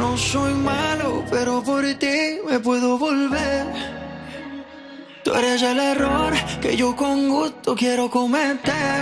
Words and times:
no 0.00 0.16
soy 0.16 0.54
malo, 0.54 1.24
pero 1.30 1.62
por 1.62 1.84
ti 1.94 2.38
me 2.48 2.58
puedo 2.58 2.96
volver. 2.96 3.66
Tú 5.22 5.34
eres 5.34 5.60
el 5.62 5.78
error 5.78 6.32
que 6.62 6.74
yo 6.74 6.96
con 6.96 7.28
gusto 7.28 7.76
quiero 7.76 8.10
cometer. 8.10 9.00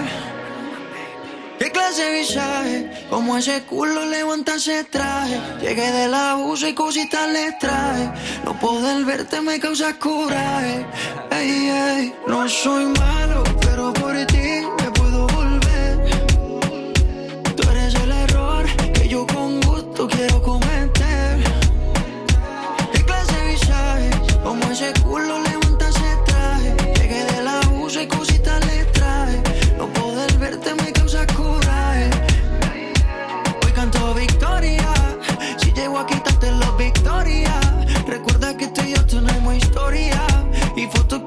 ¿Qué 1.59 1.71
clase 1.71 2.03
de 2.03 2.19
visaje? 2.21 3.07
Como 3.11 3.37
ese 3.37 3.63
culo 3.63 4.07
levanta 4.07 4.57
ese 4.57 4.85
traje. 4.85 5.41
Llegué 5.61 5.91
de 5.93 6.09
la 6.09 6.37
USA 6.37 6.69
y 6.69 6.75
cositas 6.75 7.29
le 7.29 7.53
traje. 7.53 8.11
No 8.45 8.59
poder 8.59 9.05
verte 9.05 9.41
me 9.41 9.61
causa 9.61 9.97
coraje. 9.99 10.85
Ey, 11.31 11.71
ey, 11.71 12.15
no 12.27 12.49
soy 12.49 12.87
malo, 12.87 13.45
pero 13.61 13.93
por 13.93 14.17
ti 14.27 14.58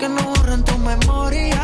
que 0.01 0.09
no 0.09 0.23
borran 0.23 0.63
tu 0.63 0.75
memoria. 0.79 1.61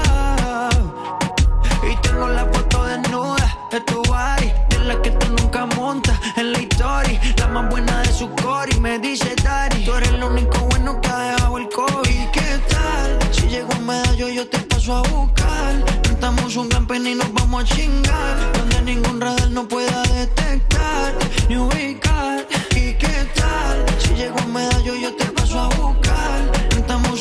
Y 1.81 1.95
tengo 2.03 2.27
la 2.27 2.45
foto 2.53 2.83
desnuda 2.85 3.47
de 3.71 3.81
tu 3.81 4.03
body. 4.03 4.51
De 4.69 4.79
la 4.85 5.01
que 5.01 5.09
tú 5.09 5.27
nunca 5.39 5.65
montas 5.65 6.19
en 6.35 6.51
la 6.51 6.59
historia. 6.61 7.19
La 7.37 7.47
más 7.47 7.67
buena 7.71 7.99
de 8.03 8.13
su 8.13 8.29
core. 8.35 8.69
Y 8.75 8.79
me 8.79 8.99
dice, 8.99 9.33
Daddy, 9.43 9.85
tú 9.85 9.93
eres 9.95 10.11
lo 10.11 10.27
único 10.27 10.59
bueno 10.69 11.01
que 11.01 11.09
ha 11.09 11.19
dejado 11.31 11.57
el 11.57 11.67
COVID. 11.69 12.09
¿Y 12.09 12.27
qué 12.31 12.61
tal? 12.69 13.17
Si 13.31 13.47
llego 13.47 13.73
a 13.73 13.79
medallo, 13.79 14.29
yo 14.29 14.47
te 14.47 14.59
paso 14.59 14.97
a 14.97 15.01
buscar. 15.01 15.83
Cantamos 16.03 16.55
un 16.57 16.69
campeón 16.69 17.07
y 17.07 17.15
nos 17.15 17.33
vamos 17.33 17.63
a 17.63 17.75
chingar. 17.75 18.53
Donde 18.53 18.81
ningún 18.83 19.19
radar 19.19 19.49
no 19.49 19.67
pueda 19.67 20.03
detectar 20.13 21.15
ni 21.49 21.57
ubicar. 21.57 22.47
¿Y 22.75 22.93
qué 23.01 23.15
tal? 23.33 23.83
Si 23.97 24.13
llego 24.13 24.37
a 24.37 24.45
medallo, 24.45 24.95
yo 24.95 25.15
te. 25.15 25.36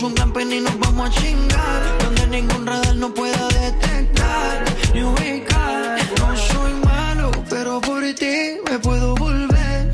Un 0.03 0.13
campeón 0.13 0.53
y 0.53 0.61
nos 0.61 0.79
vamos 0.79 1.09
a 1.09 1.21
chingar. 1.21 1.99
Donde 2.05 2.27
ningún 2.27 2.67
radar 2.67 2.95
no 2.97 3.15
pueda 3.15 3.49
detectar 3.49 4.65
ni 4.93 5.03
ubicar. 5.03 5.99
No 6.19 6.37
soy 6.37 6.73
malo, 6.85 7.31
pero 7.49 7.81
por 7.81 8.03
ti 8.13 8.59
me 8.71 8.79
puedo 8.79 9.15
volver. 9.15 9.93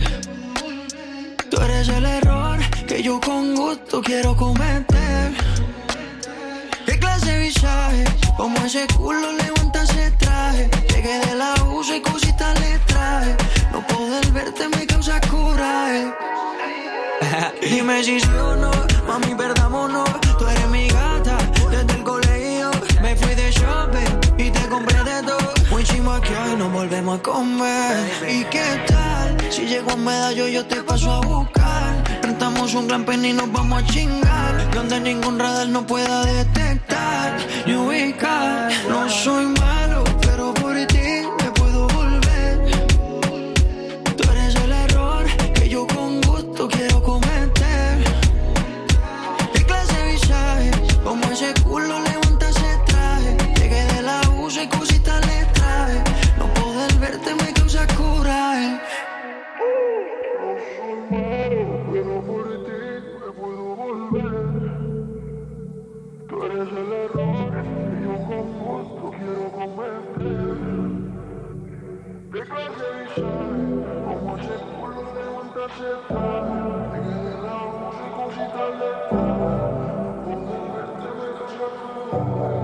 Tú 1.48 1.60
eres 1.60 1.88
el 1.88 2.04
error 2.04 2.58
que 2.88 3.00
yo 3.00 3.20
con 3.20 3.54
gusto 3.54 4.02
quiero 4.02 4.36
cometer. 4.36 5.34
¿Qué 6.84 6.98
clase 6.98 7.30
de 7.30 7.38
visaje? 7.38 8.04
Como 8.36 8.56
ese 8.66 8.88
culo 8.96 9.32
levanta 9.32 9.84
ese 9.84 10.10
traje. 10.18 10.68
Llegué 10.88 11.20
de 11.26 11.34
la 11.36 11.54
USA 11.74 11.96
y 11.96 12.00
cositas 12.00 12.60
le 12.60 12.76
traje. 12.86 13.36
No 13.70 13.86
poder 13.86 14.32
verte 14.32 14.68
me 14.68 14.84
causa 14.84 15.20
coraje. 15.20 16.12
Dime 17.62 18.02
si 18.02 18.18
sí 18.18 18.28
o 18.28 18.56
no, 18.56 18.70
mami, 19.06 19.34
perdámonos. 19.34 20.08
Tú 20.38 20.46
eres 20.46 20.68
mi 20.68 20.88
gata 20.88 21.36
desde 21.70 21.94
el 21.98 22.02
colegio. 22.02 22.70
Me 23.02 23.16
fui 23.16 23.34
de 23.34 23.50
shopping 23.50 24.12
y 24.38 24.50
te 24.50 24.68
compré 24.68 25.02
de 25.04 25.22
todo. 25.22 25.52
Muy 25.70 25.84
chimo 25.84 26.20
que 26.20 26.34
hoy 26.36 26.56
nos 26.56 26.72
volvemos 26.72 27.18
a 27.18 27.22
comer. 27.22 27.96
¿Y 28.28 28.44
qué 28.44 28.82
tal? 28.86 29.36
Si 29.50 29.66
llego 29.66 29.90
a 29.92 29.96
medallo, 29.96 30.48
yo 30.48 30.64
te 30.66 30.82
paso 30.82 31.10
a 31.12 31.20
buscar. 31.20 32.04
Rentamos 32.22 32.74
un 32.74 32.88
gran 32.88 33.04
pen 33.04 33.24
y 33.24 33.32
nos 33.32 33.50
vamos 33.52 33.82
a 33.82 33.86
chingar. 33.86 34.70
Donde 34.74 35.00
ningún 35.00 35.38
radar 35.38 35.68
no 35.68 35.86
pueda 35.86 36.24
detectar 36.24 37.36
ni 37.66 37.74
ubicar. 37.74 38.70
No 38.88 39.08
soy 39.08 39.46
malo, 39.46 39.71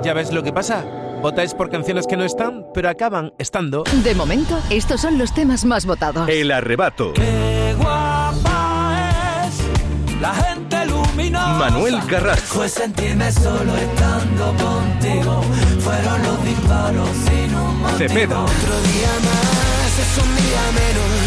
¿Ya 0.09 0.15
ves 0.15 0.33
lo 0.33 0.43
que 0.43 0.55
pasa? 0.55 0.87
Votáis 1.21 1.53
por 1.53 1.69
canciones 1.69 2.07
que 2.07 2.17
no 2.17 2.25
están, 2.25 2.65
pero 2.73 2.89
acaban 2.89 3.35
estando. 3.37 3.85
De 4.03 4.15
momento, 4.15 4.59
estos 4.71 5.03
son 5.03 5.19
los 5.19 5.35
temas 5.35 5.67
más 5.67 5.85
votados. 5.85 6.27
El 6.31 6.51
arrebato. 6.51 7.13
Qué 7.13 7.75
guapa 7.77 9.45
es 9.45 10.19
la 10.19 10.35
gente 10.35 10.87
luminosa. 10.87 11.59
Manuel 11.59 11.99
Carrasco. 12.07 12.55
Fue 12.57 12.71
sentirme 12.71 13.31
solo 13.31 13.77
estando 13.77 14.47
contigo. 14.65 15.43
Fueron 15.81 16.23
los 16.23 16.43
disparos 16.43 17.11
sin 17.27 17.55
un 17.55 17.79
motivo. 17.79 17.99
Cepeda. 17.99 18.45
Otro 18.45 18.81
día 18.89 19.13
más 19.29 19.93
es 19.93 20.25
un 20.25 20.37
día 20.37 20.65
menos 20.73 21.21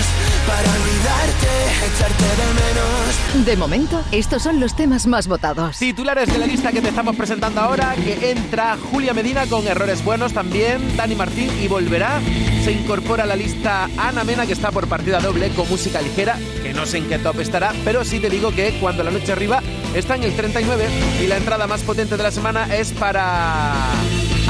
para 0.48 0.68
olvidarte, 0.74 1.52
echarte 1.86 2.24
de 2.24 2.48
menos. 2.58 3.01
De 3.34 3.56
momento, 3.56 4.04
estos 4.12 4.44
son 4.44 4.60
los 4.60 4.76
temas 4.76 5.08
más 5.08 5.28
votados. 5.28 5.80
Titulares 5.80 6.32
de 6.32 6.38
la 6.38 6.46
lista 6.46 6.74
que 6.74 6.82
te 6.82 6.90
estamos 6.90 7.16
presentando 7.16 7.62
ahora, 7.62 7.96
que 7.96 8.30
entra 8.30 8.78
Julia 8.92 9.14
Medina 9.14 9.46
con 9.48 9.66
errores 9.66 10.04
buenos 10.04 10.34
también, 10.34 10.98
Dani 10.98 11.16
Martín 11.16 11.50
y 11.64 11.70
volverá. 11.70 12.20
Se 12.66 12.74
incorpora 12.74 13.24
a 13.24 13.26
la 13.26 13.38
lista 13.38 13.90
Ana 13.98 14.26
Mena, 14.26 14.46
que 14.46 14.52
está 14.52 14.70
por 14.72 14.88
partida 14.88 15.22
doble 15.22 15.50
con 15.52 15.68
música 15.70 16.02
ligera, 16.02 16.38
que 16.62 16.74
no 16.74 16.86
sé 16.86 16.98
en 16.98 17.08
qué 17.08 17.20
top 17.20 17.40
estará, 17.40 17.74
pero 17.86 18.04
sí 18.04 18.20
te 18.20 18.30
digo 18.30 18.52
que 18.52 18.78
cuando 18.82 19.02
la 19.02 19.12
noche 19.12 19.32
arriba 19.32 19.64
está 19.96 20.16
en 20.16 20.24
el 20.24 20.36
39 20.36 20.86
y 21.24 21.28
la 21.28 21.38
entrada 21.38 21.68
más 21.68 21.82
potente 21.84 22.18
de 22.18 22.24
la 22.24 22.32
semana 22.32 22.76
es 22.76 22.92
para 22.92 23.74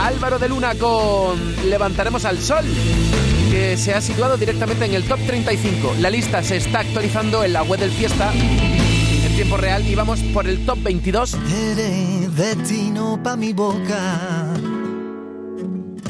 Álvaro 0.02 0.40
de 0.40 0.50
Luna 0.50 0.74
con 0.74 1.40
Levantaremos 1.70 2.26
al 2.26 2.40
Sol 2.40 2.66
que 3.52 3.76
se 3.76 3.94
ha 3.94 4.00
situado 4.00 4.38
directamente 4.38 4.86
en 4.86 4.94
el 4.94 5.04
top 5.04 5.20
35. 5.28 5.96
La 6.00 6.10
lista 6.10 6.42
se 6.42 6.56
está 6.56 6.80
actualizando 6.80 7.44
en 7.44 7.52
la 7.52 7.64
web 7.64 7.82
del 7.82 7.92
Fiesta 7.92 8.32
en 8.34 9.36
tiempo 9.36 9.58
real 9.58 9.86
y 9.86 9.94
vamos 9.94 10.22
por 10.34 10.48
el 10.48 10.66
top 10.66 10.82
22. 10.82 11.34
Eres 11.34 12.36
destino 12.36 13.20
pa' 13.22 13.36
mi 13.36 13.52
boca. 13.52 14.54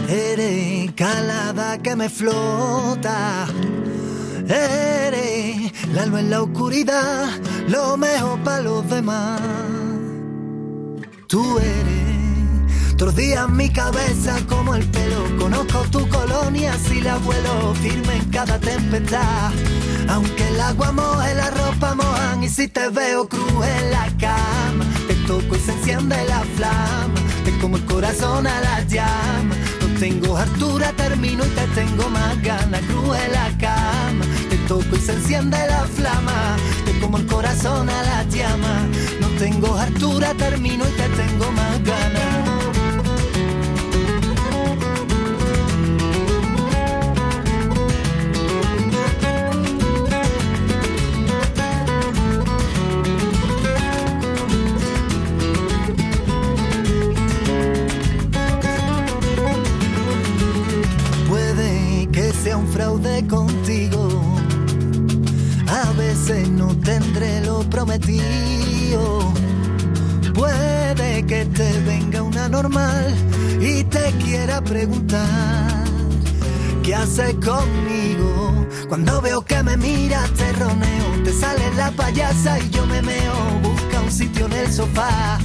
Eres 0.07 0.91
calada 0.91 1.79
que 1.79 1.95
me 1.95 2.09
flota. 2.09 3.47
Eres 4.47 5.71
la 5.93 6.05
luz 6.05 6.19
en 6.19 6.29
la 6.29 6.43
oscuridad, 6.43 7.29
lo 7.67 7.97
mejor 7.97 8.39
para 8.43 8.61
los 8.61 8.87
demás. 8.87 9.41
Tú 11.27 11.57
eres 11.57 12.00
tordía 13.01 13.45
en 13.49 13.57
mi 13.57 13.67
cabeza 13.67 14.37
como 14.47 14.75
el 14.75 14.85
pelo. 14.85 15.25
Conozco 15.39 15.79
tu 15.89 16.07
colonia 16.07 16.71
si 16.87 17.01
la 17.01 17.17
vuelo 17.17 17.73
firme 17.81 18.17
en 18.17 18.29
cada 18.29 18.59
tempestad. 18.59 19.49
Aunque 20.07 20.47
el 20.47 20.61
agua 20.61 20.91
moje, 20.91 21.33
la 21.33 21.49
ropa 21.49 21.95
mojan 21.95 22.43
y 22.43 22.49
si 22.49 22.67
te 22.67 22.89
veo 22.89 23.27
cruz 23.27 23.65
en 23.65 23.89
la 23.89 24.05
cama, 24.19 24.85
te 25.07 25.15
toco 25.25 25.55
y 25.55 25.59
se 25.59 25.71
enciende 25.71 26.15
la 26.27 26.41
flama. 26.55 27.19
Te 27.43 27.57
como 27.57 27.77
el 27.77 27.85
corazón 27.85 28.45
a 28.45 28.61
la 28.61 28.83
llama. 28.83 29.55
No 29.81 29.99
tengo 29.99 30.37
altura, 30.37 30.93
termino 30.95 31.43
y 31.43 31.49
te 31.49 31.65
tengo 31.73 32.07
más 32.07 32.39
ganas. 32.43 32.81
Cruz 32.81 33.17
en 33.17 33.31
la 33.31 33.49
cama, 33.57 34.25
te 34.47 34.57
toco 34.67 34.95
y 34.95 34.99
se 34.99 35.13
enciende 35.13 35.57
la 35.57 35.85
flama. 35.85 36.55
Te 36.85 36.99
como 36.99 37.17
el 37.17 37.25
corazón 37.25 37.89
a 37.89 38.03
la 38.03 38.23
llama. 38.25 38.87
No 39.19 39.27
tengo 39.39 39.75
altura, 39.75 40.35
termino 40.35 40.83
y 40.87 40.91
te 40.91 41.09
tengo 41.09 41.51
más 41.51 41.83
ganas. 41.83 42.30
Fraude 62.81 63.27
contigo. 63.27 64.09
A 65.67 65.91
veces 65.93 66.49
no 66.49 66.75
tendré 66.79 67.41
lo 67.45 67.59
prometido. 67.69 69.31
Puede 70.33 71.23
que 71.27 71.45
te 71.45 71.79
venga 71.81 72.23
una 72.23 72.49
normal 72.49 73.13
y 73.59 73.83
te 73.83 74.11
quiera 74.23 74.61
preguntar 74.61 75.83
qué 76.81 76.95
haces 76.95 77.35
conmigo. 77.35 78.65
Cuando 78.89 79.21
veo 79.21 79.41
que 79.43 79.61
me 79.61 79.77
miras 79.77 80.31
te 80.31 80.51
roneo, 80.53 81.23
te 81.23 81.31
sale 81.33 81.71
la 81.75 81.91
payasa 81.91 82.59
y 82.59 82.69
yo 82.71 82.85
me 82.87 83.01
meo. 83.03 83.35
Busca 83.61 84.01
un 84.01 84.11
sitio 84.11 84.47
en 84.47 84.53
el 84.53 84.73
sofá 84.73 85.37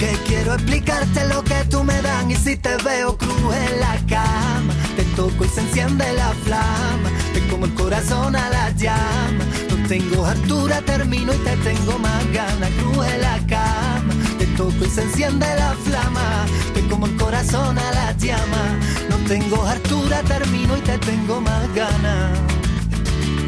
que 0.00 0.10
quiero 0.26 0.54
explicarte 0.54 1.28
lo 1.28 1.44
que 1.44 1.64
tú 1.70 1.84
me 1.84 2.02
dan 2.02 2.28
y 2.28 2.34
si 2.34 2.56
te 2.56 2.76
veo 2.78 3.16
cruz 3.16 3.54
en 3.68 3.80
la 3.80 3.96
cama 4.08 4.81
toco 5.16 5.44
y 5.44 5.48
se 5.48 5.60
enciende 5.60 6.12
la 6.14 6.30
flama. 6.44 7.10
Te 7.32 7.46
como 7.48 7.66
el 7.66 7.74
corazón 7.74 8.36
a 8.36 8.48
la 8.50 8.70
llama. 8.70 9.44
No 9.70 9.88
tengo 9.88 10.26
altura 10.26 10.80
termino 10.82 11.32
y 11.32 11.38
te 11.38 11.56
tengo 11.58 11.98
más 11.98 12.32
ganas 12.32 12.70
cruz 12.70 13.06
en 13.06 13.20
la 13.20 13.38
cama 13.46 14.14
te 14.38 14.46
toco 14.56 14.84
y 14.84 14.90
se 14.90 15.02
enciende 15.02 15.46
la 15.56 15.72
flama. 15.84 16.46
Te 16.74 16.80
como 16.88 17.06
el 17.06 17.16
corazón 17.16 17.78
a 17.78 17.92
la 17.92 18.12
llama. 18.16 18.78
No 19.08 19.16
tengo 19.28 19.64
altura 19.66 20.20
termino 20.22 20.76
y 20.76 20.80
te 20.80 20.98
tengo 20.98 21.40
más 21.40 21.72
ganas 21.74 22.38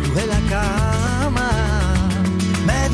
cruz 0.02 0.22
en 0.22 0.28
la 0.28 0.40
cama 0.50 1.13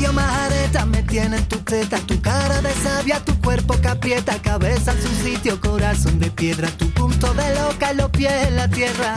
medio 0.01 0.13
majareta 0.13 0.85
me 0.85 1.03
tienen 1.03 1.43
tu 1.47 1.57
teta, 1.57 1.99
tu 1.99 2.19
cara 2.21 2.61
de 2.61 2.73
sabia, 2.73 3.23
tu 3.23 3.39
cuerpo 3.39 3.79
que 3.79 3.87
aprieta, 3.87 4.41
cabeza 4.41 4.93
en 4.93 5.01
su 5.01 5.09
sitio, 5.23 5.61
corazón 5.61 6.19
de 6.19 6.31
piedra, 6.31 6.69
tu 6.69 6.89
punto 6.89 7.31
de 7.35 7.53
loca 7.55 7.93
y 7.93 7.97
los 7.97 8.09
pies 8.09 8.47
en 8.47 8.55
la 8.55 8.67
tierra. 8.67 9.15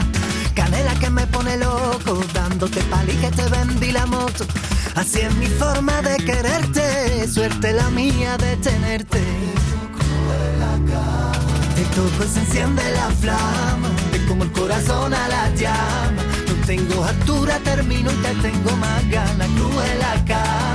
Canela 0.53 0.93
que 0.99 1.09
me 1.09 1.25
pone 1.27 1.57
loco, 1.57 2.21
dándote 2.33 2.81
pali 2.83 3.13
que 3.13 3.31
te 3.31 3.47
vendí 3.47 3.91
la 3.91 4.05
moto. 4.05 4.45
Así 4.95 5.21
es 5.21 5.33
mi 5.35 5.47
forma 5.47 6.01
de 6.03 6.17
quererte, 6.17 7.27
suerte 7.27 7.73
la 7.73 7.89
mía 7.89 8.37
de 8.37 8.55
tenerte. 8.57 9.21
Te 11.75 11.83
toco 11.95 12.23
y 12.23 12.27
se 12.27 12.39
enciende 12.39 12.83
la 12.93 13.09
flama, 13.09 13.89
te 14.11 14.23
como 14.27 14.43
el 14.43 14.51
corazón 14.51 15.13
a 15.13 15.27
la 15.27 15.49
llama. 15.55 16.23
No 16.47 16.65
tengo 16.65 17.03
altura, 17.03 17.59
termino 17.63 18.11
y 18.11 18.15
te 18.15 18.33
tengo 18.35 18.71
más 18.77 19.09
ganas. 19.09 19.47
Cruz 19.49 19.83
en 19.91 19.99
la 19.99 20.25
cama, 20.25 20.74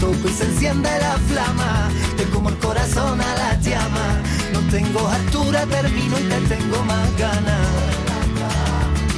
toco 0.00 0.28
y 0.28 0.32
se 0.32 0.44
enciende 0.44 0.88
la 0.98 1.16
flama. 1.28 1.90
Te 2.16 2.24
como 2.24 2.48
el 2.48 2.56
corazón 2.56 3.20
a 3.20 3.34
la 3.36 3.60
llama. 3.60 4.06
No 4.52 4.60
tengo 4.70 5.06
altura, 5.06 5.66
termino 5.66 6.18
y 6.18 6.22
te 6.22 6.40
tengo 6.54 6.82
más 6.84 7.16
ganas. 7.18 7.68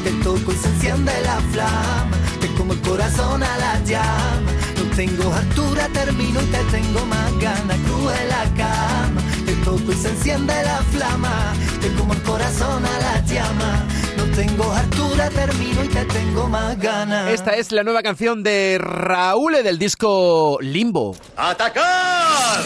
Te 0.05 0.11
toco 0.25 0.53
y 0.53 0.57
se 0.57 0.69
enciende 0.69 1.13
la 1.23 1.39
flama. 1.53 2.17
Te 2.41 2.49
como 2.55 2.73
el 2.73 2.81
corazón 2.81 3.43
a 3.43 3.57
la 3.59 3.81
llama. 3.85 4.51
No 4.77 4.97
tengo 4.97 5.33
altura, 5.33 5.89
termino 5.93 6.43
y 6.43 6.47
te 6.47 6.63
tengo 6.77 7.07
más 7.07 7.31
ganas. 7.39 7.79
Cruz 7.87 8.13
en 8.21 8.29
la 8.29 8.45
cama. 8.61 9.21
Te 9.47 9.55
toco 9.65 9.93
y 9.93 9.95
se 9.95 10.11
enciende 10.11 10.55
la 10.65 10.79
flama. 10.93 11.53
Te 11.81 11.93
como 11.95 12.13
el 12.13 12.23
corazón 12.23 12.85
a 12.85 12.99
la 13.07 13.25
llama. 13.25 13.87
Tengo 14.35 14.73
altura, 14.73 15.29
termino 15.29 15.85
y 15.85 15.89
te 15.89 16.05
tengo 16.07 16.49
más 16.49 16.79
ganas. 16.79 17.31
Esta 17.31 17.51
es 17.53 17.71
la 17.71 17.85
nueva 17.85 18.03
canción 18.03 18.43
de 18.43 18.79
Raúl 18.81 19.53
del 19.63 19.79
disco 19.79 20.59
Limbo. 20.61 21.15
¡Atacar! 21.37 22.63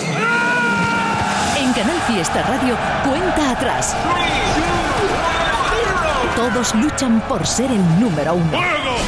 En 1.58 1.72
Canal 1.72 2.00
Fiesta 2.02 2.42
Radio, 2.42 2.76
cuenta 3.04 3.50
atrás. 3.50 3.96
Todos 6.36 6.74
luchan 6.76 7.20
por 7.22 7.44
ser 7.46 7.70
el 7.70 8.00
número 8.00 8.34
uno. 8.34 8.60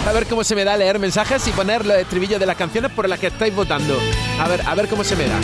A 0.08 0.12
ver 0.12 0.26
cómo 0.26 0.42
se 0.42 0.56
me 0.56 0.64
da 0.64 0.76
leer 0.76 0.98
mensajes 0.98 1.46
y 1.46 1.52
poner 1.52 1.86
los 1.86 1.96
estribillos 1.96 2.40
de 2.40 2.46
las 2.46 2.56
canciones 2.56 2.90
por 2.90 3.08
las 3.08 3.20
que 3.20 3.28
estáis 3.28 3.54
votando. 3.54 3.96
A 4.40 4.48
ver, 4.48 4.62
a 4.66 4.74
ver 4.74 4.88
cómo 4.88 5.04
se 5.04 5.14
me 5.14 5.28
da. 5.28 5.38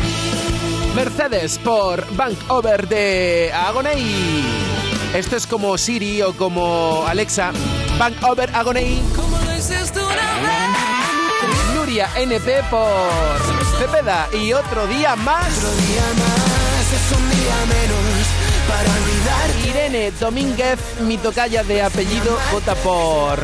Mercedes 0.96 1.58
por 1.58 2.04
Bank 2.16 2.38
Over 2.48 2.88
de 2.88 3.52
Agoney. 3.54 4.83
Esto 5.14 5.36
es 5.36 5.46
como 5.46 5.78
Siri 5.78 6.22
o 6.22 6.32
como 6.36 7.04
Alexa. 7.06 7.52
Bank 7.98 8.16
Over 8.24 8.50
Agoney. 8.52 9.00
Nuria 11.72 12.08
NP 12.16 12.64
por 12.68 13.40
Cepeda 13.78 14.28
y 14.32 14.52
otro 14.52 14.88
día 14.88 15.14
más. 15.14 15.56
Otro 15.56 15.70
día 15.70 16.02
más 16.18 16.92
es 16.92 17.16
un 17.16 17.30
día 17.30 17.54
menos 17.68 18.26
para 18.66 18.90
olvidarte. 18.90 19.68
Irene 19.68 20.10
Domínguez, 20.18 20.80
mi 21.02 21.16
tocaya 21.16 21.62
de 21.62 21.82
apellido, 21.82 22.36
vota 22.50 22.74
por 22.74 23.38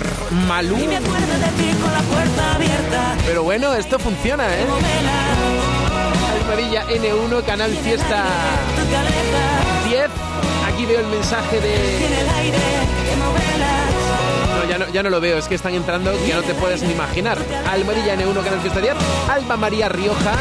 Malú. 0.49 0.76
Y 0.76 0.88
me 0.88 0.96
acuerdo 0.96 1.38
de 1.38 1.62
ti 1.62 1.72
con 1.81 1.93
la 1.93 2.02
puerta 2.02 2.55
abierta. 2.56 3.14
Pero 3.25 3.44
bueno, 3.44 3.72
esto 3.75 4.00
funciona, 4.00 4.44
¿eh? 4.49 4.67
Almohadilla 6.34 6.84
N1, 6.88 7.44
Canal 7.44 7.70
Fiesta 7.76 8.25
Tu 8.75 8.90
cabeza 8.90 9.88
10. 9.88 10.11
Aquí 10.81 10.87
veo 10.87 11.00
el 11.00 11.09
mensaje 11.09 11.61
de... 11.61 11.77
tiene 11.99 12.21
el 12.23 12.29
aire 12.31 12.59
que 13.05 13.17
no 13.17 13.35
ya 14.67 14.79
no, 14.79 14.88
ya 14.88 15.03
no 15.03 15.11
lo 15.11 15.21
veo, 15.21 15.37
es 15.37 15.47
que 15.47 15.56
están 15.56 15.75
entrando 15.75 16.11
que 16.25 16.32
no 16.32 16.43
te 16.43 16.55
puedes 16.55 16.82
ni 16.82 16.93
imaginar. 16.93 17.37
Almohadilla 17.69 18.17
N1, 18.17 18.43
Canal 18.43 18.61
Fiesta 18.61 18.81
10. 18.81 18.94
Alba 19.29 19.59
María 19.59 19.91
Rioja, 19.91 20.32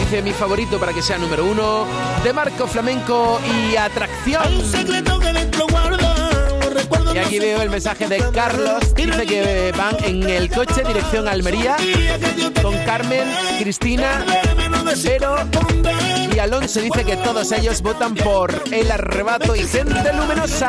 dice 0.00 0.20
mi 0.20 0.32
favorito 0.32 0.78
para 0.78 0.92
que 0.92 1.00
sea 1.00 1.16
número 1.16 1.46
uno. 1.46 1.86
De 2.22 2.30
Marco 2.34 2.66
Flamenco 2.66 3.40
y 3.46 3.76
Atracción. 3.76 4.62
secreto 4.66 5.18
que 5.18 5.32
dentro 5.32 5.66
guarda. 5.68 6.30
Los 6.60 6.74
recuerdos 6.74 7.14
Y 7.14 7.18
aquí 7.18 7.38
veo 7.38 7.62
el 7.62 7.70
mensaje 7.70 8.06
de 8.06 8.22
Carlos, 8.34 8.94
dice 8.94 9.24
que 9.24 9.72
van 9.78 9.96
en 10.04 10.28
el 10.28 10.50
coche 10.50 10.82
dirección 10.86 11.26
a 11.26 11.30
Almería 11.30 11.78
con 12.60 12.76
Carmen, 12.84 13.24
Cristina, 13.60 14.26
Vero 14.94 15.36
y 16.32 16.38
Alonso. 16.38 16.80
Dice 16.80 17.04
que 17.04 17.16
todos 17.16 17.50
ellos 17.50 17.82
votan 17.82 18.14
por 18.14 18.62
El 18.70 18.90
Arrebato 18.90 19.56
y 19.56 19.66
Gente 19.66 20.12
Luminosa. 20.12 20.68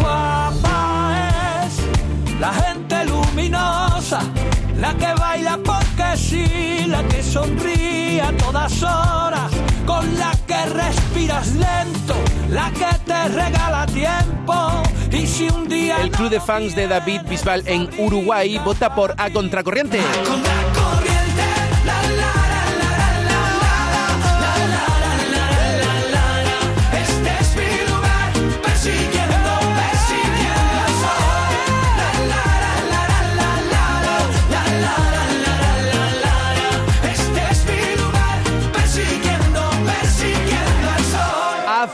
Guapa 0.00 1.66
es 1.66 2.40
la 2.40 2.52
gente 2.54 3.04
luminosa, 3.04 4.20
la 4.78 4.94
que 4.96 5.12
baila 5.20 5.58
porque 5.62 6.16
sí, 6.16 6.86
la 6.88 7.02
que 7.04 7.22
sonríe 7.22 8.22
a 8.22 8.34
todas 8.38 8.82
horas, 8.82 9.52
con 9.86 10.18
la 10.18 10.32
que 10.46 10.64
respiras 10.66 11.48
lento, 11.54 12.14
la 12.48 12.70
que 12.70 12.98
te 13.04 13.28
regala 13.28 13.86
tiempo. 13.86 14.82
Y 15.12 15.26
si 15.26 15.48
un 15.50 15.68
día 15.68 16.00
El 16.00 16.10
club 16.10 16.30
de 16.30 16.40
fans 16.40 16.74
de 16.74 16.88
David 16.88 17.20
Bisbal 17.28 17.62
en 17.66 17.90
Uruguay 17.98 18.58
vota 18.64 18.94
por 18.94 19.14
A 19.18 19.30
Contracorriente. 19.30 20.00
con 20.26 20.42
la 20.42 20.71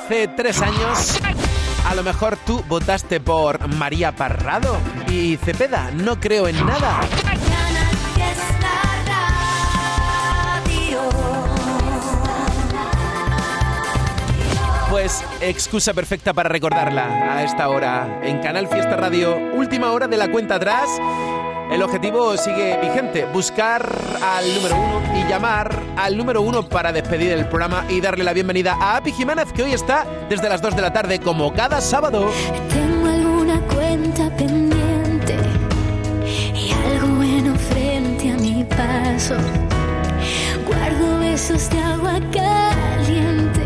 Hace 0.08 0.26
tres 0.26 0.62
años, 0.62 1.20
a 1.86 1.94
lo 1.94 2.02
mejor 2.02 2.38
tú 2.46 2.64
votaste 2.66 3.20
por 3.20 3.68
María 3.74 4.16
Parrado 4.16 4.78
y 5.06 5.36
Cepeda. 5.36 5.90
No 5.90 6.18
creo 6.18 6.48
en 6.48 6.56
nada. 6.64 7.00
Pues 14.88 15.22
excusa 15.42 15.92
perfecta 15.92 16.32
para 16.32 16.48
recordarla 16.48 17.34
a 17.34 17.42
esta 17.42 17.68
hora 17.68 18.20
en 18.22 18.40
Canal 18.40 18.66
Fiesta 18.66 18.96
Radio, 18.96 19.36
última 19.52 19.92
hora 19.92 20.08
de 20.08 20.16
la 20.16 20.30
cuenta 20.30 20.54
atrás. 20.54 20.88
El 21.70 21.82
objetivo 21.82 22.34
sigue 22.38 22.78
vigente, 22.80 23.26
buscar 23.26 23.87
al 24.22 24.54
número 24.54 24.75
uno 24.75 25.02
y 25.14 25.28
llamar 25.28 25.70
al 25.96 26.16
número 26.16 26.40
uno 26.40 26.62
para 26.62 26.92
despedir 26.92 27.30
el 27.32 27.46
programa 27.46 27.84
y 27.90 28.00
darle 28.00 28.25
la 28.25 28.32
bienvenida 28.32 28.78
a 28.80 28.96
Api 28.96 29.12
Jiménez, 29.12 29.52
que 29.52 29.64
hoy 29.64 29.75
está 29.75 30.06
desde 30.30 30.48
las 30.48 30.62
2 30.62 30.75
de 30.75 30.82
la 30.82 30.92
tarde, 30.94 31.20
como 31.20 31.52
cada 31.52 31.82
sábado. 31.82 32.30
Tengo 32.72 33.06
alguna 33.06 33.60
cuenta 33.66 34.34
pendiente 34.37 35.37
y 36.54 36.72
algo 36.90 37.08
bueno 37.16 37.54
frente 37.54 38.32
a 38.32 38.37
mi 38.37 38.64
paso. 38.64 39.37
Guardo 40.66 41.20
besos 41.20 41.68
de 41.68 41.80
agua 41.80 42.18
caliente 42.32 43.60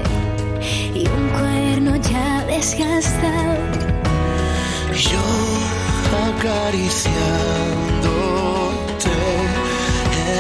y 0.93 1.07
un 1.07 1.29
cuaderno 1.29 1.97
ya 1.97 2.45
desgastado. 2.47 3.59
Yo 4.93 5.21
acariciándote 6.37 7.92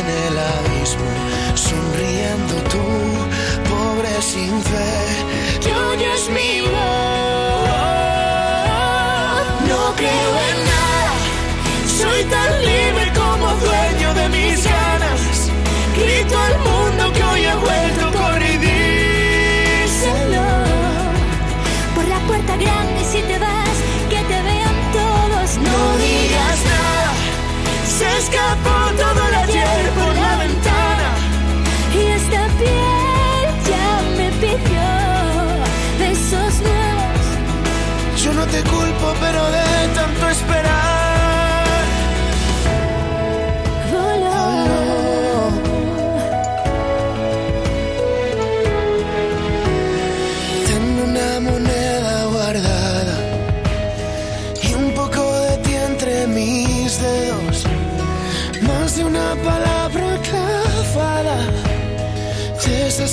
en 0.02 0.08
el 0.26 0.38
abismo, 0.38 1.10
sonriendo 1.54 2.54
tú, 2.72 2.86
pobre 3.70 4.12
sin 4.20 4.60
fe, 4.62 4.94
que 5.62 5.72
oyes 5.74 6.28
mi 6.30 6.60
voz. 6.62 6.72
No 9.68 9.82
creo 9.96 10.32
en 10.48 10.58
nada, 10.72 11.14
soy 12.00 12.24
tan 12.24 12.50
libre 12.64 12.91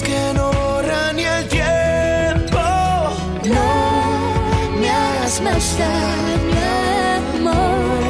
que 0.01 0.33
no 0.33 0.51
borran 0.51 1.15
ni 1.15 1.23
el 1.23 1.47
tiempo. 1.47 2.59
No 3.53 4.79
me 4.79 4.89
hagas 4.89 5.41
más 5.41 5.77
daño, 5.77 6.69
amor. 7.37 8.03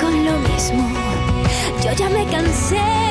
Con 0.00 0.24
lo 0.24 0.38
mismo, 0.48 0.88
yo 1.84 1.92
ya 1.92 2.08
me 2.08 2.24
cansé, 2.26 3.01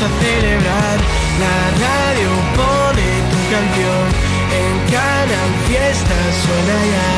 a 0.00 0.08
celebrar. 0.20 0.98
La 1.42 1.58
radio 1.84 2.30
pone 2.54 3.08
tu 3.30 3.38
canción. 3.50 4.06
En 4.62 4.74
Canal 4.92 5.50
Fiesta 5.66 6.16
suena 6.42 6.78
ya. 6.94 7.10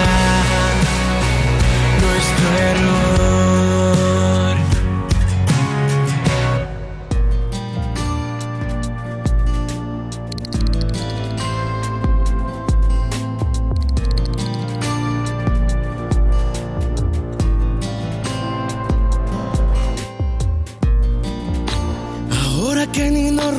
Nuestro 2.01 2.47
error. 2.69 3.00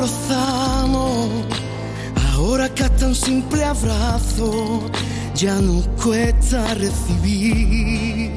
Rozamos, 0.01 1.29
ahora 2.34 2.67
que 2.74 2.84
hasta 2.84 3.05
un 3.05 3.13
simple 3.13 3.63
abrazo 3.63 4.81
ya 5.36 5.55
nos 5.62 5.88
cuesta 6.03 6.74
recibir. 6.74 8.34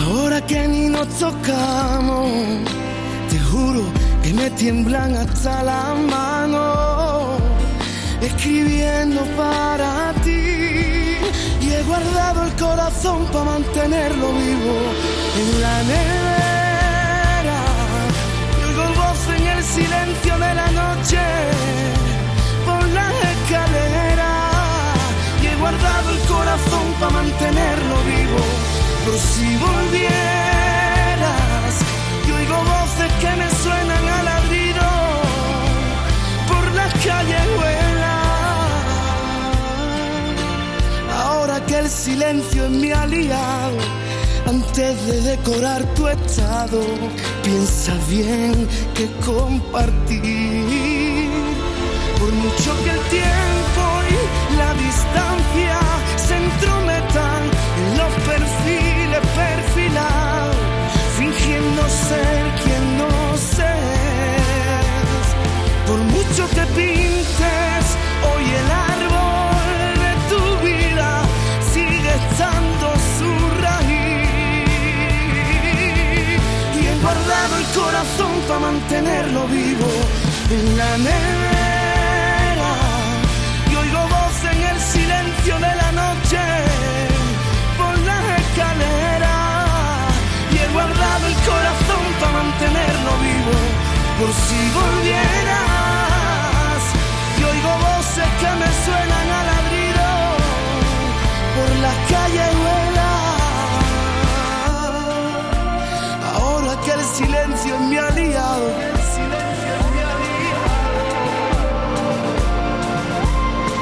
Ahora 0.00 0.40
que 0.46 0.68
ni 0.68 0.88
nos 0.88 1.08
tocamos, 1.18 2.30
te 3.30 3.38
juro 3.50 3.82
que 4.22 4.32
me 4.32 4.48
tiemblan 4.62 5.14
hasta 5.14 5.62
las 5.64 5.98
manos, 6.16 7.42
escribiendo 8.22 9.20
para 9.36 10.14
ti. 10.24 10.44
Y 11.60 11.66
he 11.74 11.82
guardado 11.82 12.44
el 12.44 12.52
corazón 12.54 13.26
para 13.26 13.44
mantenerlo 13.44 14.28
vivo 14.32 14.76
en 15.40 15.60
la 15.60 15.82
nevera. 15.82 16.23
De 20.22 20.54
la 20.54 20.70
noche 20.70 21.18
por 22.64 22.88
las 22.88 23.12
escaleras. 23.34 24.96
Y 25.42 25.46
he 25.46 25.56
guardado 25.56 26.10
el 26.10 26.20
corazón 26.20 26.94
para 27.00 27.12
mantenerlo 27.12 27.96
vivo. 28.04 28.38
Por 29.04 29.18
si 29.18 29.56
volvieras. 29.56 30.12
Y 32.26 32.30
oigo 32.30 32.56
voces 32.56 33.12
que 33.20 33.30
me 33.36 33.50
suenan 33.62 34.08
al 34.08 34.24
ladrido 34.24 34.86
por 36.48 36.72
las 36.74 36.92
calles 37.04 37.44
Ahora 41.24 41.64
que 41.66 41.78
el 41.78 41.88
silencio 41.88 42.64
es 42.64 42.70
mi 42.70 42.90
aliado, 42.92 43.78
antes 44.76 45.06
de 45.06 45.20
decorar 45.36 45.84
tu 45.94 46.08
estado, 46.08 46.80
piensa 47.44 47.94
bien 48.08 48.66
que 48.94 49.06
compartir. 49.24 51.30
Por 52.18 52.32
mucho 52.32 52.74
que 52.82 52.90
el 52.90 52.98
tiempo 53.18 53.82
y 54.10 54.12
la 54.56 54.74
distancia 54.74 55.78
se 56.16 56.36
entrometan 56.36 57.42
en 57.78 57.98
los 57.98 58.12
perfiles 58.26 59.22
perfilados, 59.36 60.56
fingiendo 61.18 61.88
ser 61.88 62.42
quien 62.64 62.98
no 62.98 63.12
seas. 63.36 65.24
Por 65.86 65.98
mucho 65.98 66.48
que 66.50 66.66
pintes 66.74 67.03
guardado 77.34 77.56
el 77.58 77.66
corazón 77.74 78.32
para 78.46 78.60
mantenerlo 78.60 79.46
vivo 79.48 79.90
en 80.50 80.76
la 80.76 80.98
nevera. 80.98 82.72
Y 83.70 83.74
oigo 83.74 84.00
voz 84.14 84.44
en 84.52 84.62
el 84.62 84.80
silencio 84.80 85.54
de 85.56 85.74
la 85.82 85.92
noche 85.92 86.40
por 87.78 87.98
las 87.98 88.24
escaleras. 88.40 90.12
Y 90.52 90.56
he 90.58 90.68
guardado 90.72 91.26
el 91.26 91.36
corazón 91.50 92.04
para 92.20 92.32
mantenerlo 92.40 93.12
vivo 93.28 93.56
por 94.18 94.30
si 94.44 94.60
volvieras. 94.78 95.62
Y 97.38 97.42
oigo 97.42 97.72
voces 97.86 98.30
que 98.40 98.50
me 98.60 98.68
suenan 98.84 99.03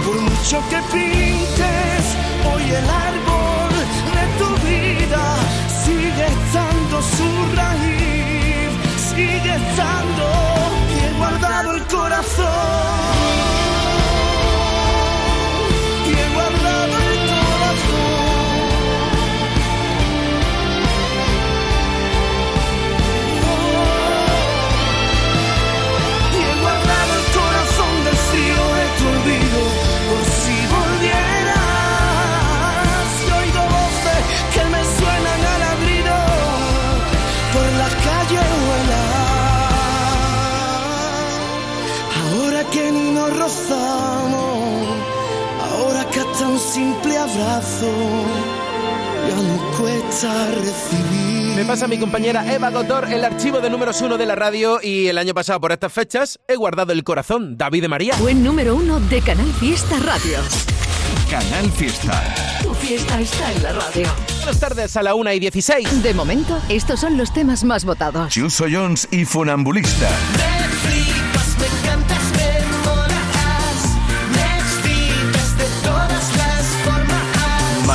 Por 0.04 0.16
mucho 0.20 0.62
que 0.70 0.78
pintes 0.90 2.04
hoy 2.50 2.64
el 2.70 2.88
árbol 2.88 3.72
de 4.16 4.24
tu 4.38 4.48
vida, 4.66 5.24
sigue 5.84 6.26
estando 6.26 7.02
su 7.02 7.28
raíz, 7.54 8.72
pensando 9.14 10.24
y 10.94 11.04
he 11.04 11.18
guardado 11.18 11.72
el 11.72 11.82
corazón. 11.86 13.01
Abrazo 47.42 47.90
ya 49.28 49.36
nos 49.36 49.76
cuesta 49.76 50.50
recibir. 50.50 51.56
Me 51.56 51.64
pasa 51.64 51.86
mi 51.86 51.98
compañera 51.98 52.52
Eva 52.52 52.70
Gotor 52.70 53.12
el 53.12 53.24
archivo 53.24 53.60
de 53.60 53.70
números 53.70 54.00
uno 54.00 54.18
de 54.18 54.26
la 54.26 54.34
radio 54.34 54.80
y 54.82 55.06
el 55.06 55.18
año 55.18 55.32
pasado 55.34 55.60
por 55.60 55.70
estas 55.72 55.92
fechas 55.92 56.40
he 56.48 56.56
guardado 56.56 56.92
el 56.92 57.04
corazón, 57.04 57.56
David 57.56 57.82
de 57.82 57.88
María. 57.88 58.16
Buen 58.18 58.42
número 58.42 58.74
uno 58.74 58.98
de 59.00 59.20
Canal 59.20 59.52
Fiesta 59.54 59.96
Radio. 60.00 60.38
Canal 61.30 61.70
Fiesta. 61.70 62.34
Tu 62.62 62.74
fiesta 62.74 63.20
está 63.20 63.52
en 63.52 63.62
la 63.62 63.72
radio. 63.72 64.08
Buenas 64.38 64.60
tardes 64.60 64.96
a 64.96 65.02
la 65.02 65.14
una 65.14 65.34
y 65.34 65.40
16. 65.40 66.02
De 66.02 66.14
momento, 66.14 66.60
estos 66.68 67.00
son 67.00 67.16
los 67.16 67.32
temas 67.32 67.64
más 67.64 67.84
votados. 67.84 68.32
Chuso 68.32 68.66
Jones 68.70 69.08
y 69.10 69.24
Funambulista. 69.24 70.08
Me 70.84 71.41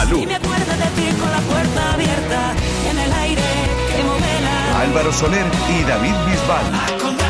Malú. 0.07 0.21
Y 0.21 0.25
me 0.25 0.35
acuerdo 0.35 0.71
de 0.71 1.01
ti 1.01 1.15
con 1.19 1.31
la 1.31 1.39
puerta 1.39 1.93
abierta 1.93 2.53
en 2.89 2.97
el 2.97 3.13
aire 3.13 3.41
que. 3.41 4.77
Álvaro 4.81 5.11
Soler 5.11 5.45
y 5.69 5.83
David 5.83 6.13
Bisbal. 6.25 7.26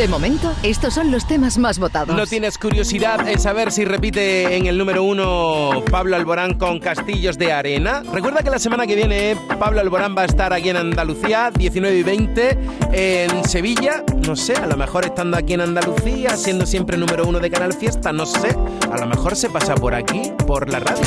De 0.00 0.08
momento, 0.08 0.50
estos 0.62 0.94
son 0.94 1.10
los 1.10 1.26
temas 1.26 1.58
más 1.58 1.78
votados. 1.78 2.16
¿No 2.16 2.26
tienes 2.26 2.56
curiosidad 2.56 3.28
en 3.28 3.38
saber 3.38 3.70
si 3.70 3.84
repite 3.84 4.56
en 4.56 4.64
el 4.64 4.78
número 4.78 5.02
uno 5.02 5.84
Pablo 5.90 6.16
Alborán 6.16 6.54
con 6.54 6.80
Castillos 6.80 7.36
de 7.36 7.52
Arena? 7.52 8.02
Recuerda 8.10 8.42
que 8.42 8.48
la 8.48 8.58
semana 8.58 8.86
que 8.86 8.96
viene 8.96 9.36
Pablo 9.58 9.78
Alborán 9.78 10.16
va 10.16 10.22
a 10.22 10.24
estar 10.24 10.54
aquí 10.54 10.70
en 10.70 10.78
Andalucía, 10.78 11.50
19 11.54 11.98
y 11.98 12.02
20, 12.02 12.58
en 12.92 13.44
Sevilla, 13.44 14.02
no 14.26 14.36
sé, 14.36 14.54
a 14.54 14.66
lo 14.66 14.78
mejor 14.78 15.04
estando 15.04 15.36
aquí 15.36 15.52
en 15.52 15.60
Andalucía, 15.60 16.34
siendo 16.38 16.64
siempre 16.64 16.96
número 16.96 17.28
uno 17.28 17.38
de 17.38 17.50
Canal 17.50 17.74
Fiesta, 17.74 18.10
no 18.10 18.24
sé, 18.24 18.56
a 18.90 18.96
lo 18.96 19.06
mejor 19.06 19.36
se 19.36 19.50
pasa 19.50 19.74
por 19.74 19.94
aquí, 19.94 20.32
por 20.46 20.70
la 20.70 20.80
radio. 20.80 21.04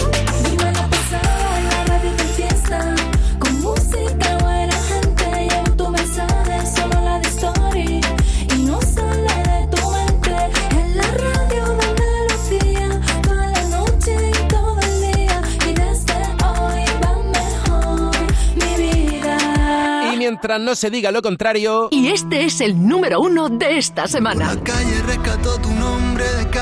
No 20.59 20.75
se 20.75 20.89
diga 20.89 21.11
lo 21.11 21.21
contrario... 21.21 21.87
Y 21.91 22.09
este 22.09 22.45
es 22.45 22.61
el 22.61 22.87
número 22.87 23.21
uno 23.21 23.49
de 23.49 23.77
esta 23.77 24.07
semana. 24.07 24.53
La 24.53 24.63
calle 24.63 25.01
rescató 25.03 25.57
tu 25.59 25.69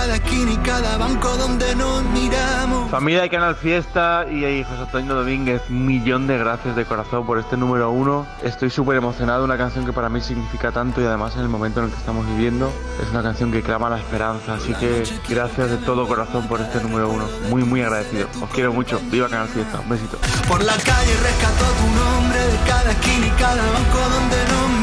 cada 0.01 0.15
esquina 0.15 0.51
y 0.51 0.57
cada 0.57 0.97
banco 0.97 1.29
donde 1.37 1.75
nos 1.75 2.01
miramos. 2.05 2.89
Familia 2.89 3.21
de 3.21 3.29
Canal 3.29 3.55
Fiesta 3.55 4.25
y 4.27 4.63
José 4.63 4.81
Antonio 4.81 5.13
Domínguez, 5.13 5.61
un 5.69 5.85
millón 5.85 6.25
de 6.25 6.39
gracias 6.39 6.75
de 6.75 6.85
corazón 6.85 7.23
por 7.23 7.37
este 7.37 7.55
número 7.55 7.91
uno. 7.91 8.25
Estoy 8.41 8.71
súper 8.71 8.97
emocionado, 8.97 9.45
una 9.45 9.59
canción 9.59 9.85
que 9.85 9.93
para 9.93 10.09
mí 10.09 10.19
significa 10.19 10.71
tanto 10.71 11.01
y 11.01 11.05
además 11.05 11.35
en 11.35 11.43
el 11.43 11.49
momento 11.49 11.81
en 11.81 11.85
el 11.85 11.91
que 11.91 11.99
estamos 11.99 12.25
viviendo 12.25 12.73
es 12.99 13.11
una 13.11 13.21
canción 13.21 13.51
que 13.51 13.61
clama 13.61 13.91
la 13.91 13.99
esperanza. 13.99 14.55
Así 14.55 14.73
que 14.73 15.03
gracias 15.29 15.69
de 15.69 15.77
todo 15.77 16.07
corazón 16.07 16.47
por 16.47 16.59
este 16.61 16.81
número 16.81 17.07
uno. 17.07 17.27
Muy, 17.51 17.63
muy 17.63 17.81
agradecido. 17.81 18.27
Os 18.41 18.49
quiero 18.49 18.73
mucho. 18.73 18.99
Viva 19.11 19.29
Canal 19.29 19.49
Fiesta. 19.49 19.81
Un 19.81 19.89
besito. 19.89 20.17
Por 20.47 20.63
la 20.63 20.77
calle 20.77 21.13
rescató 21.21 21.65
tu 21.77 21.87
nombre 21.93 22.39
de 22.39 22.57
cada 22.67 22.91
esquina 22.91 23.27
y 23.27 23.31
cada 23.39 23.61
banco 23.61 23.99
donde 23.99 24.37
nos 24.45 24.80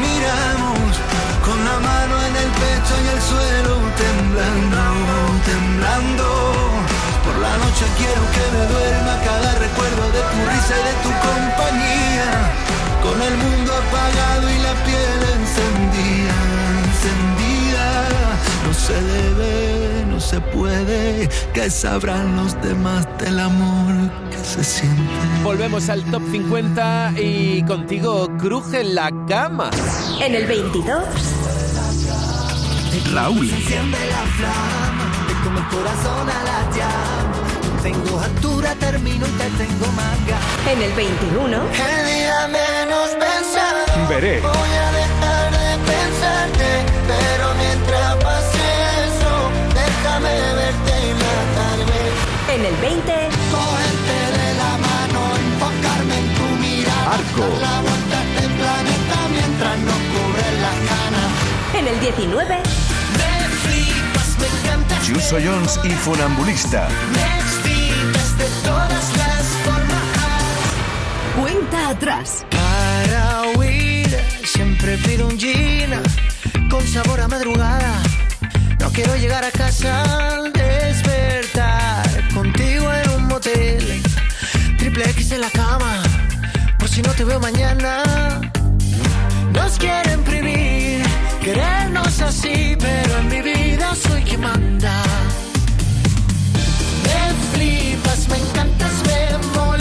y 2.97 3.07
el 3.15 3.21
suelo 3.21 3.75
temblando, 3.97 4.81
temblando. 5.45 6.25
Por 7.25 7.35
la 7.39 7.53
noche 7.57 7.85
quiero 7.97 8.21
que 8.35 8.45
me 8.55 8.63
duerma 8.73 9.13
cada 9.23 9.49
recuerdo 9.65 10.03
de 10.15 10.21
tu 10.31 10.39
risa 10.49 10.73
y 10.79 10.83
de 10.89 10.95
tu 11.03 11.11
compañía. 11.27 12.29
Con 13.03 13.21
el 13.21 13.35
mundo 13.37 13.71
apagado 13.73 14.49
y 14.49 14.57
la 14.67 14.73
piel 14.85 15.19
encendida, 15.37 16.35
encendida. 16.85 17.85
No 18.65 18.73
se 18.73 19.01
debe, 19.01 20.05
no 20.07 20.19
se 20.19 20.41
puede, 20.41 21.29
que 21.53 21.69
sabrán 21.69 22.35
los 22.35 22.59
demás 22.61 23.07
del 23.19 23.39
amor 23.39 23.93
que 24.31 24.43
se 24.43 24.63
siente. 24.63 25.01
Volvemos 25.43 25.89
al 25.89 26.03
top 26.05 26.23
50 26.31 27.13
y 27.17 27.63
contigo 27.63 28.27
cruje 28.37 28.83
la 28.83 29.11
cama. 29.27 29.69
En 30.21 30.35
el 30.35 30.45
22, 30.45 31.03
Raúl. 33.13 33.49
Enciende 33.49 33.97
la 34.09 34.23
flama, 34.37 35.05
te 35.27 35.33
como 35.43 35.59
el 35.59 35.65
corazón 35.67 36.27
a 36.29 36.43
la 36.43 36.59
llama. 36.75 37.81
Tengo 37.83 38.19
altura, 38.19 38.75
termino 38.75 39.25
y 39.27 39.31
te 39.31 39.49
tengo 39.63 39.87
manga. 39.93 40.37
en 40.71 40.81
el 40.81 40.91
21, 40.93 41.57
El 41.57 42.05
día 42.05 42.47
menos 42.47 43.09
pensado. 43.11 44.07
Veré. 44.09 44.41
Voy 44.41 44.51
a 44.51 44.91
dejar 45.01 45.51
de 45.51 45.69
pensarte, 45.91 46.69
pero 47.07 47.45
mientras 47.61 48.15
pase 48.23 48.65
eso, 49.07 49.33
déjame 49.73 50.33
verte 50.59 50.93
y 51.07 51.13
matarme. 51.23 52.01
en 52.55 52.65
el 52.65 52.75
20, 52.81 53.11
Cogerte 53.53 54.17
de 54.39 54.49
la 54.61 54.71
mano, 54.87 55.21
enfocarme 55.45 56.15
en 56.19 56.27
tu 56.35 56.45
mirada. 56.61 57.13
Arco. 57.13 57.45
La 57.61 57.75
vuelta 57.81 58.15
a 58.19 58.23
este 58.25 58.45
planeta 58.59 59.17
mientras 59.31 59.77
nos 59.87 59.99
cubren 60.11 60.55
las 60.61 60.77
canas. 60.89 61.29
en 61.79 61.87
el 61.87 61.99
19, 61.99 62.29
Me 62.37 62.37
flipas, 62.37 62.65
me 62.65 62.68
Chuso 65.09 65.37
Jones 65.43 65.79
y 65.83 65.89
Funambulista. 65.89 66.87
de 68.37 68.45
todas 68.63 69.17
las 69.17 69.45
formas. 69.65 70.05
Cuenta 71.35 71.89
atrás. 71.89 72.45
Para 72.51 73.57
huir, 73.57 74.07
siempre 74.45 74.97
pido 74.99 75.27
un 75.27 75.39
gin 75.39 75.89
con 76.69 76.85
sabor 76.87 77.21
a 77.21 77.27
madrugada. 77.27 78.03
No 78.79 78.91
quiero 78.91 79.15
llegar 79.15 79.43
a 79.43 79.49
casa 79.49 80.03
al 80.35 80.53
despertar 80.53 82.07
contigo 82.31 82.93
en 82.93 83.09
un 83.09 83.23
motel. 83.25 84.03
Triple 84.77 85.09
X 85.09 85.31
en 85.31 85.41
la 85.41 85.49
cama, 85.49 86.03
por 86.77 86.87
si 86.87 87.01
no 87.01 87.11
te 87.13 87.23
veo 87.23 87.39
mañana. 87.39 88.03
Nos 89.53 89.79
quieren 89.79 90.19
imprimir, 90.19 90.78
querernos 91.39 92.21
así, 92.21 92.75
pero 92.79 93.17
en 93.19 93.27
mi 93.29 93.41
vida 93.41 93.95
soy 93.95 94.21
quien 94.23 94.41
manda. 94.41 95.03
Me 97.03 97.57
flipas, 97.57 98.27
me 98.29 98.37
encantas, 98.37 98.93
me 99.07 99.37
molas, 99.57 99.78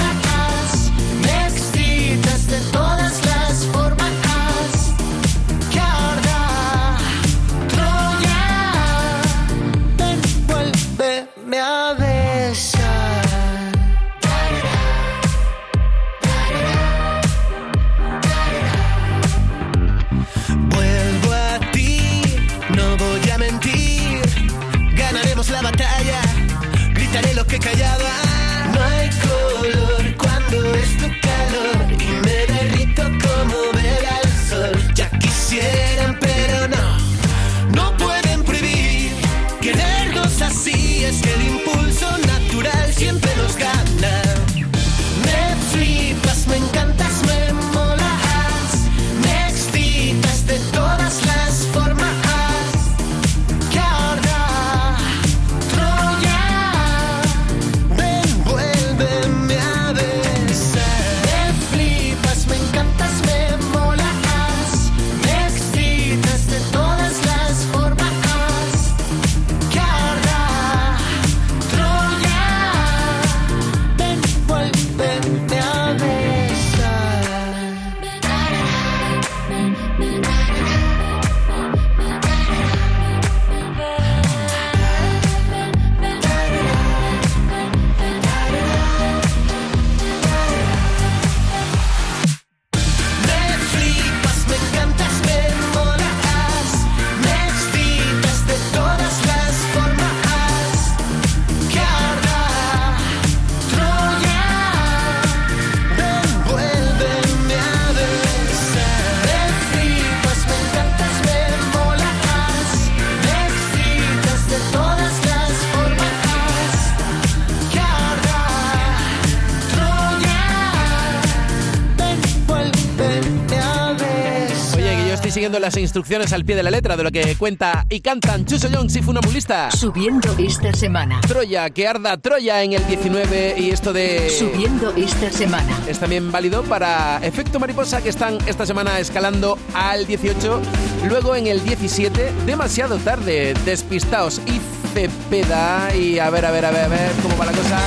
las 125.68 125.76
instrucciones 125.76 126.32
al 126.32 126.46
pie 126.46 126.56
de 126.56 126.62
la 126.62 126.70
letra 126.70 126.96
de 126.96 127.02
lo 127.02 127.10
que 127.10 127.36
cuenta 127.36 127.84
y 127.90 128.00
cantan 128.00 128.46
Chuso 128.46 128.68
Jones 128.72 128.96
y 128.96 129.02
Funambulista. 129.02 129.70
Subiendo 129.70 130.34
esta 130.38 130.72
semana. 130.72 131.20
Troya, 131.20 131.68
que 131.68 131.86
arda 131.86 132.16
Troya 132.16 132.62
en 132.62 132.72
el 132.72 132.86
19 132.86 133.56
y 133.58 133.68
esto 133.68 133.92
de... 133.92 134.30
Subiendo 134.30 134.94
esta 134.96 135.30
semana. 135.30 135.78
Es 135.86 135.98
también 135.98 136.32
válido 136.32 136.62
para 136.62 137.18
Efecto 137.22 137.60
Mariposa 137.60 138.00
que 138.00 138.08
están 138.08 138.38
esta 138.46 138.64
semana 138.64 138.98
escalando 138.98 139.58
al 139.74 140.06
18. 140.06 140.62
Luego 141.06 141.36
en 141.36 141.48
el 141.48 141.62
17, 141.62 142.32
demasiado 142.46 142.96
tarde, 142.96 143.52
Despistaos 143.66 144.40
y 144.46 144.62
Cepeda. 144.94 145.94
Y 145.94 146.18
a 146.18 146.30
ver, 146.30 146.46
a 146.46 146.50
ver, 146.50 146.64
a 146.64 146.70
ver, 146.70 146.84
a 146.84 146.88
ver 146.88 147.12
cómo 147.22 147.36
va 147.36 147.44
la 147.44 147.52
cosa. 147.52 147.78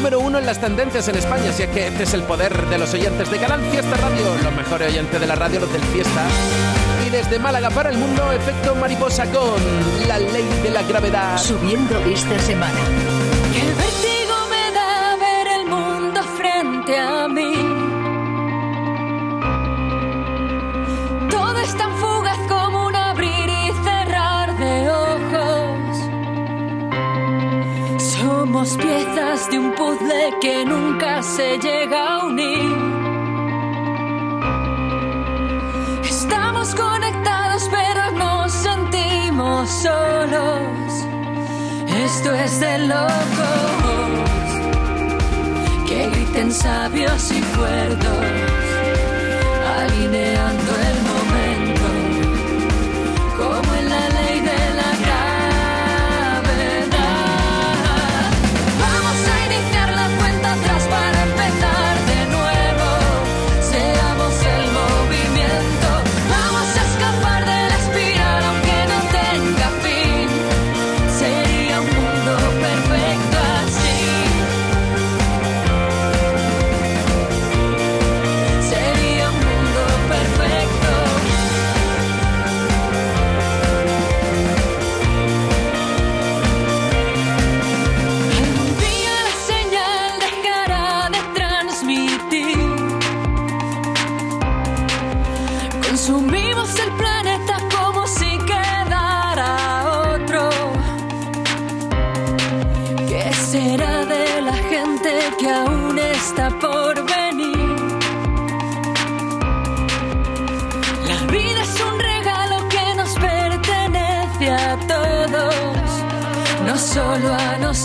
Número 0.00 0.20
uno 0.20 0.38
en 0.38 0.46
las 0.46 0.58
tendencias 0.58 1.06
en 1.08 1.16
España, 1.16 1.52
si 1.52 1.64
es 1.64 1.68
que 1.68 1.88
este 1.88 2.04
es 2.04 2.14
el 2.14 2.22
poder 2.22 2.56
de 2.68 2.78
los 2.78 2.94
oyentes 2.94 3.30
de 3.30 3.36
Canal 3.36 3.60
Fiesta 3.70 3.98
Radio, 3.98 4.34
los 4.42 4.54
mejores 4.54 4.88
oyentes 4.88 5.20
de 5.20 5.26
la 5.26 5.34
radio, 5.34 5.60
los 5.60 5.70
del 5.70 5.82
Fiesta. 5.82 6.22
Y 7.06 7.10
desde 7.10 7.38
Málaga 7.38 7.68
para 7.68 7.90
el 7.90 7.98
mundo, 7.98 8.32
Efecto 8.32 8.74
Mariposa 8.76 9.30
con 9.30 9.60
La 10.08 10.18
Ley 10.18 10.48
de 10.62 10.70
la 10.70 10.82
Gravedad. 10.84 11.36
Subiendo 11.36 11.98
esta 12.06 12.38
semana. 12.38 12.80
Qué 13.52 13.60
vértigo 13.60 14.36
me 14.48 14.72
da 14.72 15.16
ver 15.16 15.46
el 15.48 15.66
mundo 15.66 16.22
frente 16.38 16.96
a 16.96 17.28
mí. 17.28 17.49
Somos 28.50 28.76
piezas 28.78 29.48
de 29.48 29.60
un 29.60 29.72
puzzle 29.76 30.34
que 30.40 30.64
nunca 30.64 31.22
se 31.22 31.56
llega 31.58 32.14
a 32.14 32.26
unir. 32.26 32.76
Estamos 36.02 36.74
conectados 36.74 37.68
pero 37.70 38.10
nos 38.10 38.50
sentimos 38.50 39.70
solos. 39.70 41.06
Esto 42.04 42.34
es 42.34 42.58
de 42.58 42.78
locos 42.88 44.10
que 45.86 46.10
griten 46.10 46.50
sabios 46.50 47.30
y 47.30 47.40
cuerdos, 47.56 48.26
alineando 49.78 50.79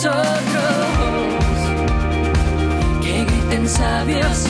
nosotros. 0.06 1.58
Que 3.02 3.26
griten 3.26 3.68
sabios 3.68 4.48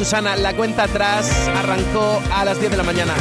Susana, 0.00 0.34
la 0.34 0.54
cuenta 0.54 0.84
atrás 0.84 1.30
arrancó 1.54 2.22
a 2.32 2.42
las 2.42 2.58
10 2.58 2.70
de 2.70 2.76
la 2.78 2.82
mañana 2.82 3.12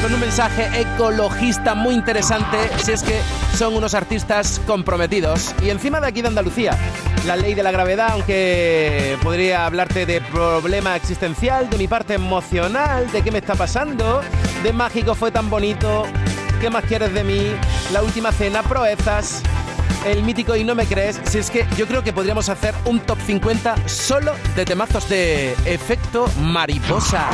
con 0.00 0.14
un 0.14 0.20
mensaje 0.20 0.70
ecologista 0.80 1.74
muy 1.74 1.96
interesante, 1.96 2.56
si 2.84 2.92
es 2.92 3.02
que 3.02 3.20
son 3.58 3.74
unos 3.74 3.94
artistas 3.94 4.60
comprometidos. 4.64 5.52
Y 5.60 5.70
encima 5.70 6.00
de 6.00 6.06
aquí 6.06 6.22
de 6.22 6.28
Andalucía, 6.28 6.78
la 7.26 7.34
ley 7.34 7.54
de 7.54 7.64
la 7.64 7.72
gravedad, 7.72 8.10
aunque 8.12 9.18
podría 9.24 9.66
hablarte 9.66 10.06
de 10.06 10.20
problema 10.20 10.94
existencial, 10.94 11.68
de 11.68 11.76
mi 11.78 11.88
parte 11.88 12.14
emocional, 12.14 13.10
de 13.10 13.22
qué 13.22 13.32
me 13.32 13.38
está 13.38 13.56
pasando, 13.56 14.20
de 14.62 14.72
mágico 14.72 15.16
fue 15.16 15.32
tan 15.32 15.50
bonito, 15.50 16.04
¿qué 16.60 16.70
más 16.70 16.84
quieres 16.84 17.12
de 17.12 17.24
mí? 17.24 17.50
La 17.92 18.04
última 18.04 18.30
cena, 18.30 18.62
proezas 18.62 19.42
el 20.06 20.22
mítico 20.22 20.56
y 20.56 20.64
no 20.64 20.74
me 20.74 20.86
crees, 20.86 21.20
si 21.24 21.38
es 21.38 21.50
que 21.50 21.66
yo 21.76 21.86
creo 21.86 22.02
que 22.02 22.12
podríamos 22.12 22.48
hacer 22.48 22.74
un 22.84 23.00
top 23.00 23.18
50 23.26 23.88
solo 23.88 24.32
de 24.56 24.64
temazos 24.64 25.08
de 25.08 25.52
efecto 25.64 26.26
mariposa. 26.38 27.28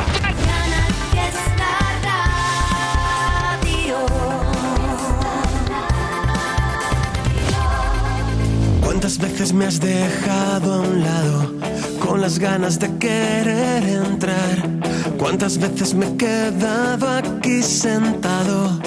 ¿Cuántas 8.81 9.17
veces 9.19 9.53
me 9.53 9.65
has 9.65 9.79
dejado 9.79 10.73
a 10.73 10.79
un 10.81 11.03
lado 11.03 11.53
con 11.99 12.19
las 12.19 12.39
ganas 12.39 12.79
de 12.79 12.97
querer 12.97 13.83
entrar? 13.83 14.69
¿Cuántas 15.17 15.57
veces 15.57 15.93
me 15.93 16.07
he 16.07 16.17
quedado 16.17 17.07
aquí 17.07 17.61
sentado? 17.61 18.79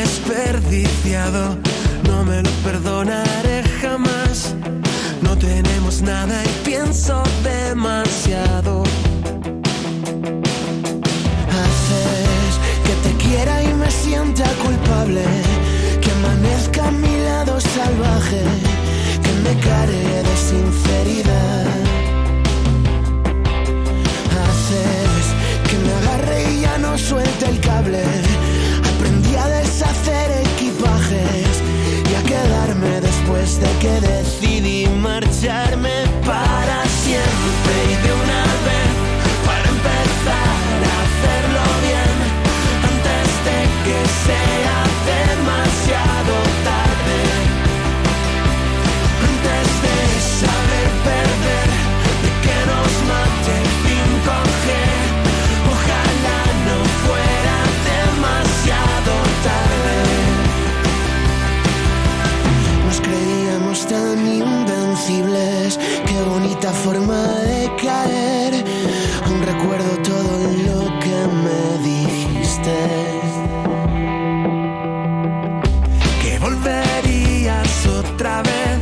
Desperdiciado 0.00 1.56
no 2.06 2.24
me 2.24 2.42
lo 2.42 2.50
perdonaré 2.66 3.64
jamás. 3.80 4.54
No 5.22 5.36
tenemos 5.36 6.02
nada 6.02 6.36
y 6.44 6.52
pienso 6.64 7.22
demasiado. 7.42 8.82
Haces 11.62 12.52
que 12.86 12.94
te 13.04 13.12
quiera 13.24 13.54
y 13.62 13.74
me 13.74 13.90
sienta 13.90 14.44
culpable. 14.64 15.24
Que 16.02 16.10
amanezca 16.18 16.86
a 16.88 16.92
mi 16.92 17.14
lado 17.28 17.60
salvaje. 17.60 18.42
Que 19.24 19.32
me 19.44 19.54
care 19.68 20.02
de 20.28 20.36
sinceridad. 20.50 21.66
Haces 24.44 25.24
que 25.68 25.76
me 25.84 25.92
agarre 26.00 26.52
y 26.52 26.60
ya 26.60 26.78
no 26.78 26.96
suelte 26.96 27.46
el 27.46 27.60
cable. 27.60 28.47
Quedarme 33.48 33.48
después 33.48 33.60
de 33.60 33.78
que 33.80 34.00
decidí 34.06 34.86
marcharme 35.00 35.90
para 36.26 36.84
siempre 36.86 37.97
forma 66.84 67.22
de 67.50 67.70
caer. 67.82 68.64
Aún 69.26 69.42
recuerdo 69.42 69.90
todo 70.02 70.34
lo 70.66 70.78
que 71.02 71.18
me 71.44 71.60
dijiste. 71.90 72.76
Que 76.22 76.38
volverías 76.38 77.86
otra 77.86 78.42
vez, 78.42 78.78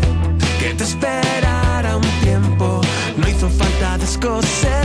que 0.61 0.75
te 0.75 0.85
esperara 0.85 1.97
un 1.97 2.11
tiempo. 2.23 2.81
No 3.17 3.29
hizo 3.29 3.49
falta 3.49 3.99
descoser 3.99 4.76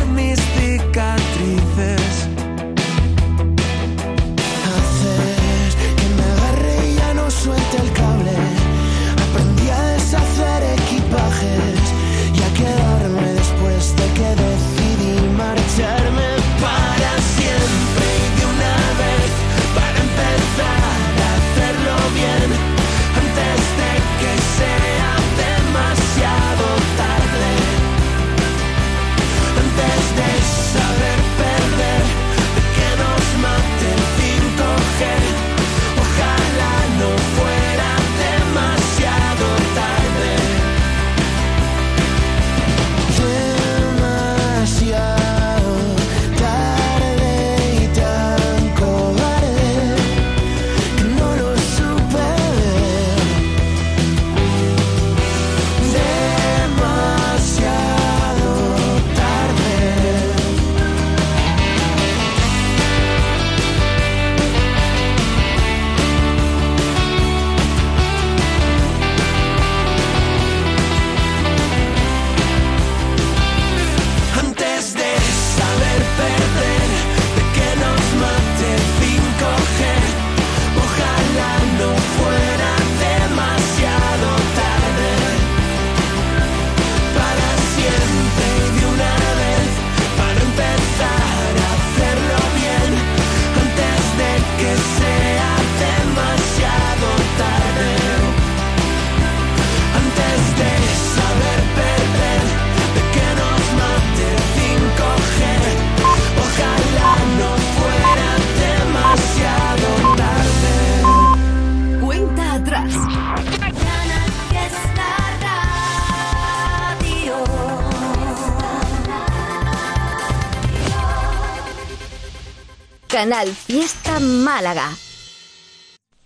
Canal 123.12 123.54
Fiesta 123.54 124.21
Málaga. 124.21 124.89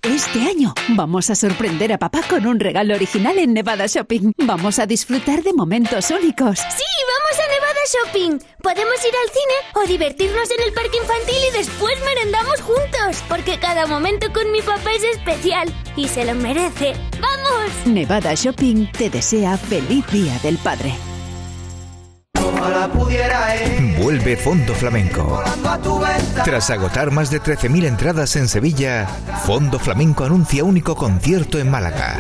Este 0.04 0.41
año 0.41 0.71
vamos 0.89 1.32
a 1.32 1.36
sorprender 1.36 1.91
a 1.91 1.98
papá 1.98 2.21
con 2.30 2.45
un 2.45 2.60
regalo 2.60 2.93
original 2.93 3.39
en 3.39 3.56
Nevada 3.56 3.88
Shopping. 3.88 4.34
Vamos 4.38 4.78
a 4.78 4.86
disfrutar 4.86 5.41
de 5.41 5.52
momentos 5.54 6.12
únicos. 6.12 6.60
¡Sí! 6.60 6.84
¡Vamos 7.15 7.39
a 7.39 7.48
Nevada 7.48 7.80
Shopping! 7.91 8.39
Podemos 8.62 9.04
ir 9.04 9.13
al 9.15 9.30
cine 9.32 9.84
o 9.84 9.88
divertirnos 9.88 10.52
en 10.52 10.63
el 10.63 10.74
parque 10.74 10.98
infantil 10.98 11.38
y 11.50 11.58
después 11.58 11.95
merendamos 12.06 12.62
juntos. 12.62 13.24
Porque 13.28 13.58
cada 13.60 13.88
momento 13.88 14.32
con 14.32 14.52
mi 14.52 14.62
papá 14.62 14.91
es 14.91 15.04
especial 15.17 15.74
y 15.95 16.08
se 16.08 16.24
lo 16.24 16.36
merece. 16.36 16.93
¡Vamos! 17.19 17.71
Nevada 17.88 18.36
Shopping 18.36 18.91
te 18.91 19.10
desea 19.10 19.58
feliz 19.58 20.06
Día 20.12 20.38
del 20.43 20.60
Padre. 20.60 20.93
Ojalá 22.65 22.88
pudiera 22.88 23.56
ir 23.56 23.95
Vuelve 23.97 24.36
Fondo 24.36 24.73
Flamenco. 24.73 25.43
Tras 26.43 26.71
agotar 26.71 27.12
más 27.12 27.30
de 27.30 27.39
13.000 27.39 27.86
entradas 27.86 28.36
en 28.36 28.47
Sevilla, 28.47 29.06
Fondo 29.45 29.78
Flamenco 29.78 30.23
anuncia 30.23 30.63
único 30.63 30.95
concierto 30.95 31.60
en 31.60 31.69
Málaga. 31.69 32.19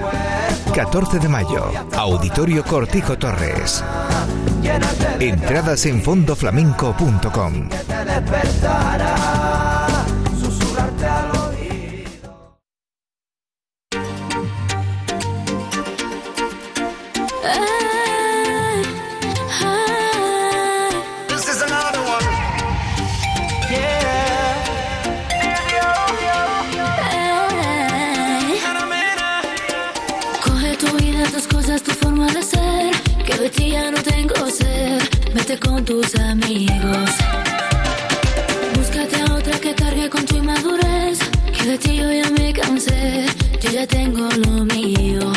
14 0.73 1.17
de 1.17 1.29
mayo, 1.29 1.71
Auditorio 1.97 2.63
Cortijo 2.63 3.17
Torres. 3.17 3.83
Entradas 5.19 5.85
en 5.87 6.01
fondoflamenco.com. 6.03 7.69
Con 35.61 35.85
tus 35.85 36.15
amigos. 36.15 37.09
Búscate 38.75 39.21
a 39.21 39.33
otra 39.35 39.57
que 39.59 39.73
cargue 39.73 40.09
con 40.09 40.25
tu 40.25 40.35
inmadurez. 40.35 41.19
Que 41.57 41.65
de 41.69 41.77
ti 41.77 41.95
yo 41.95 42.11
ya 42.11 42.29
me 42.31 42.51
cansé. 42.51 43.25
Yo 43.61 43.71
ya 43.71 43.87
tengo 43.87 44.27
lo 44.45 44.65
mío. 44.65 45.31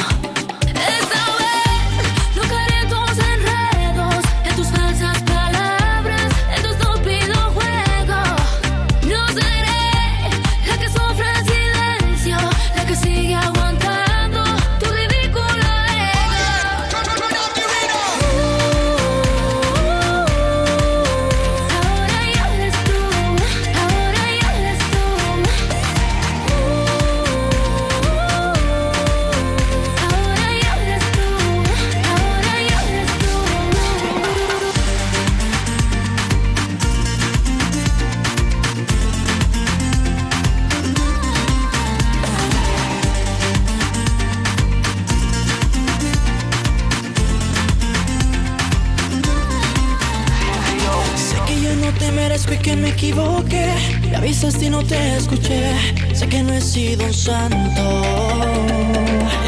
Sido 56.69 57.11
santo. 57.13 57.85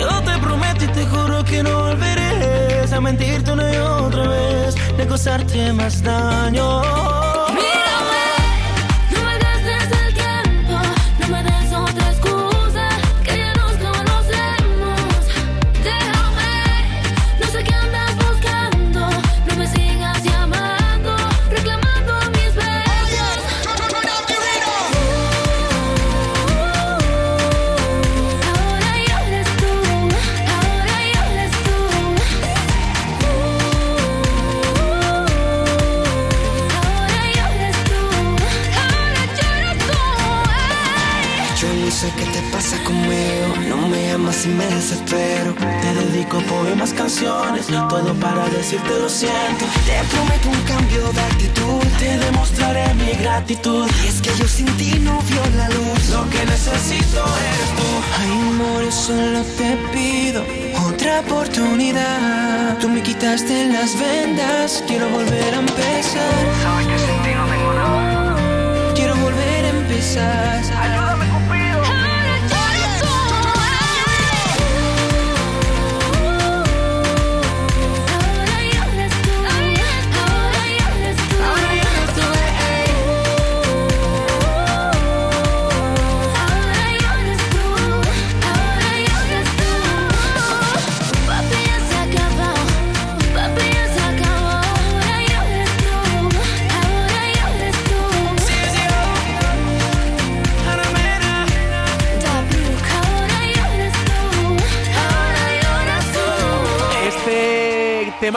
Yo 0.00 0.22
te 0.22 0.38
prometo 0.38 0.84
y 0.84 0.88
te 0.88 1.04
juro 1.06 1.44
que 1.44 1.62
no 1.62 1.82
volveré 1.82 2.88
a 2.92 3.00
mentirte 3.00 3.52
una 3.52 3.72
y 3.72 3.76
otra 3.76 4.26
vez, 4.28 4.74
de 4.96 5.06
causarte 5.06 5.72
más 5.74 6.02
daño. 6.02 6.19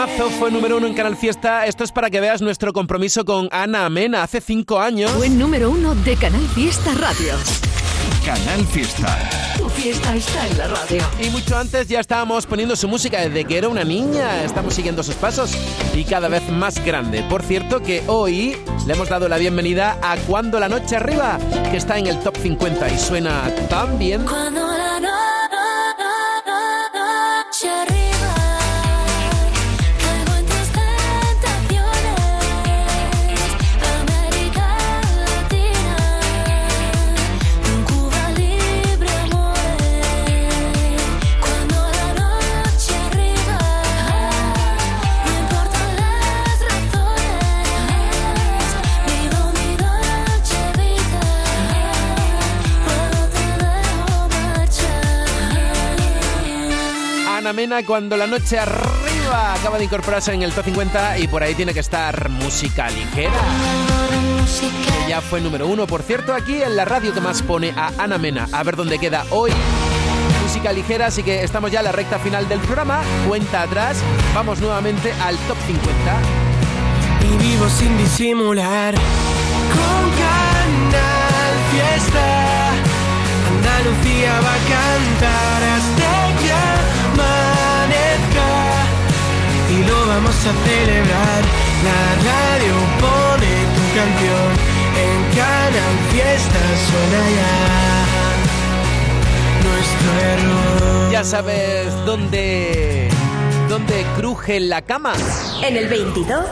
Temazo 0.05 0.30
fue 0.32 0.51
número 0.51 0.78
uno 0.78 0.88
en 0.88 0.93
Canal 0.93 1.15
Fiesta. 1.15 1.65
Esto 1.65 1.84
es 1.84 1.91
para 1.91 2.09
que 2.09 2.19
veas 2.19 2.41
nuestro 2.41 2.73
compromiso 2.73 3.23
con 3.25 3.47
Ana 3.51 3.89
Mena 3.89 4.23
hace 4.23 4.41
cinco 4.41 4.80
años. 4.80 5.11
Fue 5.11 5.30
número 5.30 5.69
uno 5.69 5.95
de 5.95 6.15
Canal 6.15 6.45
Fiesta 6.49 6.93
Radio. 6.95 7.34
Canal 8.25 8.65
Fiesta. 8.65 9.17
Tu 9.57 9.69
fiesta 9.69 10.15
está 10.15 10.47
en 10.47 10.57
la 10.57 10.67
radio. 10.67 11.03
Y 11.21 11.30
mucho 11.30 11.57
antes 11.57 11.88
ya 11.88 11.99
estábamos 11.99 12.45
poniendo 12.45 12.75
su 12.75 12.88
música 12.88 13.21
desde 13.21 13.45
que 13.45 13.57
era 13.57 13.69
una 13.69 13.84
niña. 13.84 14.43
Estamos 14.43 14.73
siguiendo 14.73 15.03
sus 15.03 15.15
pasos 15.15 15.51
y 15.93 16.03
cada 16.03 16.28
vez 16.28 16.49
más 16.49 16.84
grande. 16.84 17.23
Por 17.30 17.43
cierto 17.43 17.82
que 17.82 18.03
hoy 18.07 18.57
le 18.86 18.93
hemos 18.93 19.09
dado 19.09 19.30
la 19.30 19.38
bienvenida 19.38 19.97
a 20.01 20.17
Cuando 20.17 20.59
la 20.59 20.69
Noche 20.69 20.97
Arriba, 20.97 21.38
que 21.71 21.78
está 21.78 21.97
en 21.97 22.07
el 22.07 22.19
top 22.19 22.38
50 22.38 22.89
y 22.89 22.97
suena 22.97 23.49
tan 23.69 23.97
bien. 23.97 24.25
Cuando 24.25 24.67
la 24.67 24.99
noche 24.99 25.42
Ana 57.43 57.51
Mena, 57.51 57.83
Cuando 57.83 58.15
la 58.15 58.25
Noche 58.25 58.57
Arriba 58.57 59.53
acaba 59.53 59.77
de 59.77 59.83
incorporarse 59.83 60.33
en 60.33 60.43
el 60.43 60.53
top 60.53 60.63
50 60.63 61.17
y 61.17 61.27
por 61.27 61.43
ahí 61.43 61.53
tiene 61.53 61.73
que 61.73 61.81
estar 61.81 62.29
música 62.29 62.89
ligera. 62.89 63.33
Que 65.03 65.09
ya 65.09 65.19
fue 65.19 65.41
número 65.41 65.67
uno, 65.67 65.85
por 65.85 66.03
cierto, 66.03 66.33
aquí 66.33 66.61
en 66.61 66.77
la 66.77 66.85
radio 66.85 67.13
que 67.13 67.19
más 67.19 67.41
pone 67.41 67.73
a 67.75 67.91
Ana 67.97 68.17
Mena. 68.17 68.47
A 68.53 68.63
ver 68.63 68.77
dónde 68.77 68.97
queda 68.97 69.25
hoy. 69.29 69.51
Música 70.41 70.71
ligera, 70.71 71.07
así 71.07 71.21
que 71.21 71.43
estamos 71.43 71.69
ya 71.69 71.79
en 71.79 71.85
la 71.85 71.91
recta 71.91 72.17
final 72.17 72.47
del 72.47 72.61
programa. 72.61 73.01
Cuenta 73.27 73.63
atrás. 73.63 73.97
Vamos 74.33 74.61
nuevamente 74.61 75.11
al 75.11 75.35
top 75.39 75.57
50. 75.67 76.21
Y 77.25 77.43
vivo 77.43 77.67
sin 77.67 77.97
disimular 77.97 78.95
Con 78.95 80.22
vamos 90.24 90.36
a 90.38 90.53
celebrar 90.65 91.41
La 91.84 92.01
radio 92.30 92.74
pone 92.99 93.51
tu 93.76 93.84
canción 93.97 94.49
En 95.03 95.17
Canal 95.36 95.95
Fiesta 96.11 96.61
suena 96.88 97.21
ya 97.38 97.55
Nuestro 99.67 100.09
error 100.32 101.11
Ya 101.11 101.24
sabes 101.24 101.93
dónde. 102.05 103.09
dónde 103.69 104.05
cruje 104.17 104.59
la 104.59 104.82
cama. 104.82 105.13
En 105.63 105.78
el 105.78 105.88
22. 105.88 106.45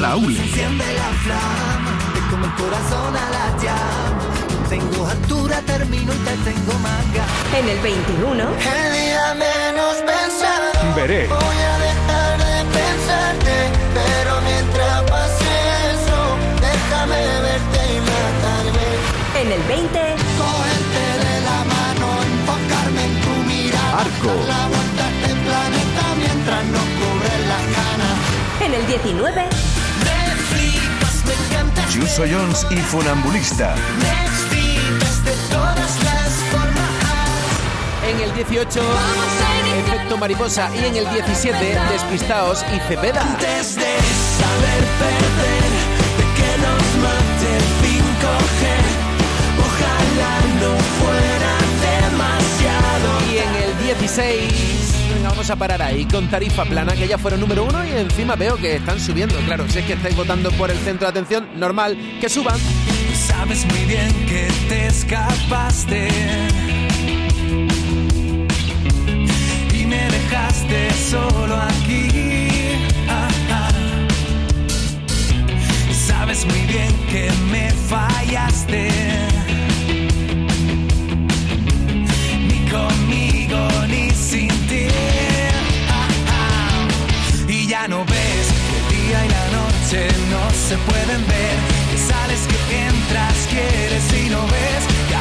Raúl. 0.00 0.36
Enciende 0.36 0.84
la 0.94 1.10
flama, 1.22 1.98
te 2.14 2.20
como 2.30 2.44
el 2.46 2.52
corazón 2.54 3.16
a 3.16 3.30
la 3.30 3.56
llama. 3.62 4.68
Tengo 4.68 5.06
altura, 5.06 5.62
termino 5.66 6.12
y 6.12 6.16
te 6.16 6.50
tengo 6.50 6.72
ganas. 6.82 7.28
En 7.56 7.68
el 7.68 7.78
21. 7.78 8.42
El 8.42 8.92
día 8.92 9.34
menos 9.34 9.96
pensado. 9.98 10.67
Veré. 10.98 11.28
Voy 11.28 11.38
a 11.38 11.78
dejar 11.78 12.38
de 12.38 12.58
pensarte, 12.76 13.54
pero 13.94 14.40
mientras 14.40 15.02
pase 15.02 15.46
eso, 15.94 16.18
déjame 16.60 17.22
verte 17.46 17.80
y 17.94 17.98
matarme. 18.10 18.86
En 19.40 19.52
el 19.52 19.62
20. 19.62 20.16
Cogerte 20.42 21.04
de 21.24 21.34
la 21.48 21.58
mano, 21.74 22.08
enfocarme 22.30 23.02
en 23.04 23.14
tu 23.22 23.34
mirada. 23.46 24.00
Arco. 24.00 24.32
La 24.48 24.66
vuelta 24.66 25.04
a 25.04 25.10
este 25.14 25.34
planeta 25.46 26.02
mientras 26.18 26.64
nos 26.74 26.86
cubren 26.98 27.42
las 27.52 27.64
canas. 27.78 28.16
En 28.66 28.74
el 28.74 28.84
19. 28.88 29.46
Me 30.02 30.20
flipas, 30.50 31.16
me. 31.26 31.92
Chuso 31.92 32.24
Jones 32.28 32.66
y 32.70 32.76
Funambulista. 32.78 33.76
Me 34.00 34.47
En 38.08 38.18
el 38.22 38.32
18, 38.34 38.80
Efecto 39.80 40.16
Mariposa. 40.16 40.70
Y 40.74 40.78
en 40.86 40.96
el 40.96 41.10
17, 41.10 41.78
Despistaos 41.92 42.64
y 42.74 42.80
Cepeda. 42.88 43.20
Antes 43.20 43.76
de 43.76 43.82
saber 43.82 44.82
perder, 44.98 45.70
de 46.16 46.24
que 46.38 46.50
nos 46.64 46.84
mate 47.02 47.48
el 47.54 47.66
5G, 47.84 48.62
ojalá 49.60 50.34
no 50.58 50.72
fuera 50.98 51.52
demasiado. 52.00 53.08
Y 53.30 53.36
en 53.36 53.52
el 53.68 53.78
16, 53.84 55.12
venga, 55.14 55.28
vamos 55.28 55.50
a 55.50 55.56
parar 55.56 55.82
ahí 55.82 56.06
con 56.06 56.30
Tarifa 56.30 56.64
Plana, 56.64 56.94
que 56.94 57.06
ya 57.06 57.18
fueron 57.18 57.40
número 57.40 57.64
uno 57.64 57.84
y 57.84 57.90
encima 57.90 58.36
veo 58.36 58.56
que 58.56 58.76
están 58.76 58.98
subiendo. 58.98 59.36
Claro, 59.40 59.68
si 59.68 59.80
es 59.80 59.84
que 59.84 59.92
estáis 59.92 60.16
votando 60.16 60.50
por 60.52 60.70
el 60.70 60.78
centro 60.78 61.06
de 61.06 61.10
atención, 61.10 61.46
normal 61.56 61.98
que 62.22 62.30
suban. 62.30 62.56
Sabes 63.12 63.66
muy 63.66 63.84
bien 63.84 64.10
que 64.26 64.48
te 64.70 64.86
escapaste 64.86 66.08
solo 71.10 71.56
aquí. 71.56 72.08
Ah. 73.08 73.70
Sabes 76.06 76.44
muy 76.46 76.60
bien 76.66 76.92
que 77.10 77.30
me 77.50 77.70
fallaste. 77.70 78.90
Ni 82.48 82.70
conmigo 82.70 83.68
ni 83.88 84.10
sin 84.10 84.48
ti. 84.68 84.88
Y 87.48 87.66
ya 87.66 87.88
no 87.88 88.04
ves 88.04 88.46
el 88.76 88.84
día 88.96 89.24
y 89.24 89.28
la 89.28 89.46
noche 89.58 90.08
no 90.30 90.50
se 90.50 90.76
pueden 90.88 91.26
ver. 91.26 91.56
Que 91.90 91.98
sales, 91.98 92.46
que 92.50 92.86
entras, 92.86 93.36
quieres 93.50 94.26
y 94.26 94.28
no 94.28 94.42
ves. 94.46 94.82
Que 95.08 95.14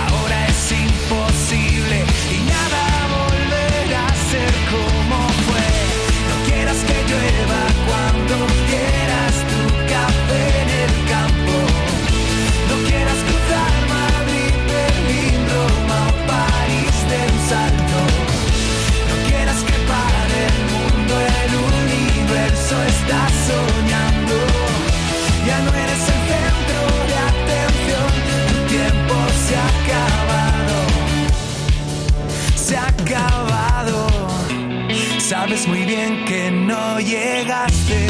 Sabes 35.30 35.68
muy 35.68 35.84
bien 35.84 36.24
que 36.24 36.50
no 36.50 37.02
llegaste. 37.02 38.08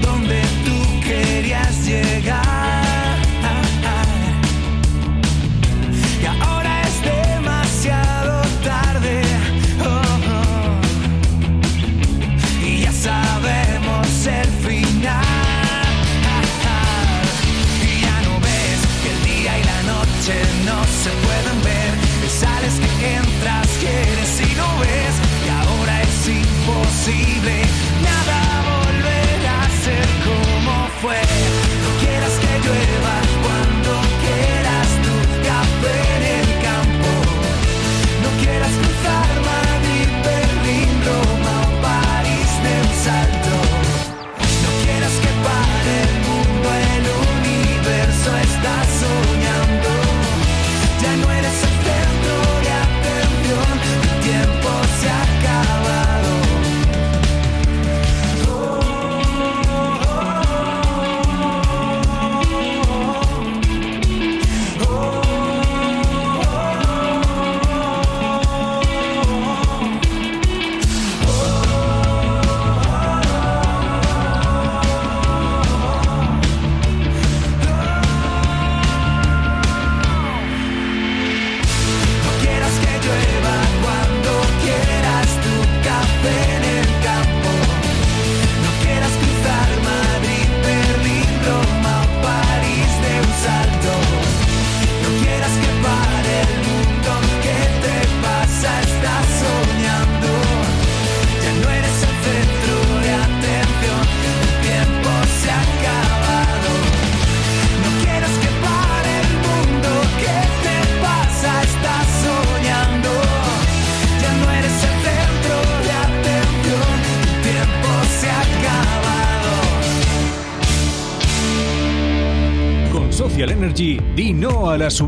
Donde 0.00 0.42
tú 0.64 1.00
querías 1.06 1.86
llegar. 1.86 2.41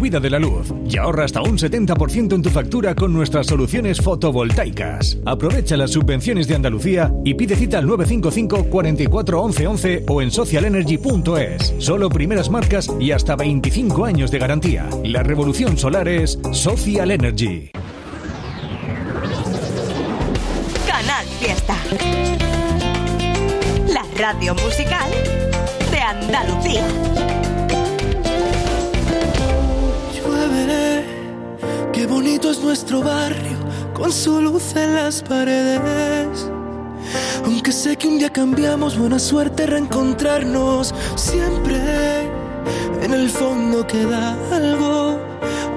Subida 0.04 0.20
de 0.20 0.28
la 0.28 0.38
luz 0.38 0.70
y 0.86 0.98
ahorra 0.98 1.24
hasta 1.24 1.40
un 1.40 1.56
70% 1.56 2.34
en 2.34 2.42
tu 2.42 2.50
factura 2.50 2.94
con 2.94 3.14
nuestras 3.14 3.46
soluciones 3.46 4.02
fotovoltaicas. 4.02 5.16
Aprovecha 5.24 5.78
las 5.78 5.92
subvenciones 5.92 6.46
de 6.46 6.54
Andalucía 6.54 7.10
y 7.24 7.32
pide 7.32 7.56
cita 7.56 7.78
al 7.78 7.86
955 7.86 8.68
44 8.68 9.40
11 9.40 9.66
11 9.66 10.04
o 10.06 10.20
en 10.20 10.30
socialenergy.es. 10.30 11.76
Solo 11.78 12.10
primeras 12.10 12.50
marcas 12.50 12.90
y 13.00 13.12
hasta 13.12 13.34
25 13.34 14.04
años 14.04 14.30
de 14.30 14.38
garantía. 14.38 14.90
La 15.04 15.22
revolución 15.22 15.78
solar 15.78 16.06
es 16.06 16.38
Social 16.52 17.10
Energy. 17.10 17.70
Canal 20.86 21.26
Fiesta. 21.40 21.76
La 23.88 24.04
radio 24.18 24.54
musical 24.54 25.10
de 25.90 25.98
Andalucía. 25.98 27.33
Qué 32.04 32.10
bonito 32.10 32.50
es 32.50 32.60
nuestro 32.60 33.00
barrio 33.00 33.56
con 33.94 34.12
su 34.12 34.38
luz 34.38 34.76
en 34.76 34.94
las 34.94 35.22
paredes. 35.22 36.50
Aunque 37.46 37.72
sé 37.72 37.96
que 37.96 38.06
un 38.06 38.18
día 38.18 38.30
cambiamos, 38.30 38.98
buena 38.98 39.18
suerte 39.18 39.64
reencontrarnos. 39.64 40.94
Siempre 41.16 41.80
en 43.00 43.10
el 43.10 43.30
fondo 43.30 43.86
queda 43.86 44.36
algo. 44.52 45.18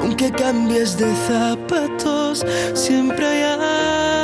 Aunque 0.02 0.30
cambies 0.30 0.98
de 0.98 1.10
zapatos, 1.30 2.46
siempre 2.74 3.26
hay 3.26 3.44
algo 3.44 4.17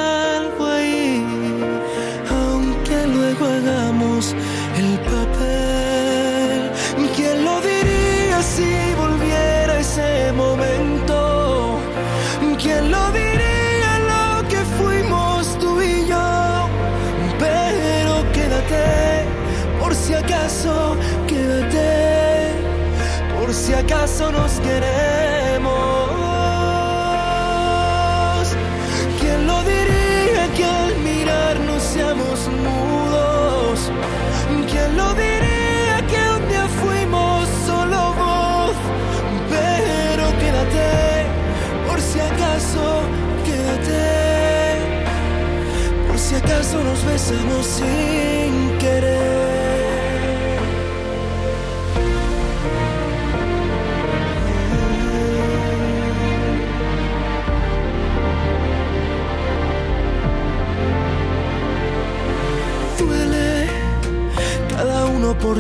queremos. 24.74 25.78
¿Quién 29.19 29.39
lo 29.47 29.57
diría 29.63 30.43
que 30.55 30.65
al 30.65 30.95
mirarnos 31.09 31.82
seamos 31.93 32.39
mudos? 32.65 33.91
¿Quién 34.71 34.89
lo 34.97 35.07
diría 35.13 35.97
que 36.11 36.19
un 36.38 36.43
día 36.49 36.65
fuimos 36.82 37.39
solo 37.67 37.99
voz? 38.24 38.78
Pero 39.55 40.24
quédate, 40.41 40.89
por 41.88 41.99
si 42.09 42.19
acaso, 42.32 42.86
quédate, 43.45 44.03
por 46.07 46.17
si 46.17 46.34
acaso 46.36 46.76
nos 46.84 46.99
besamos 47.05 47.65
sin 47.78 48.42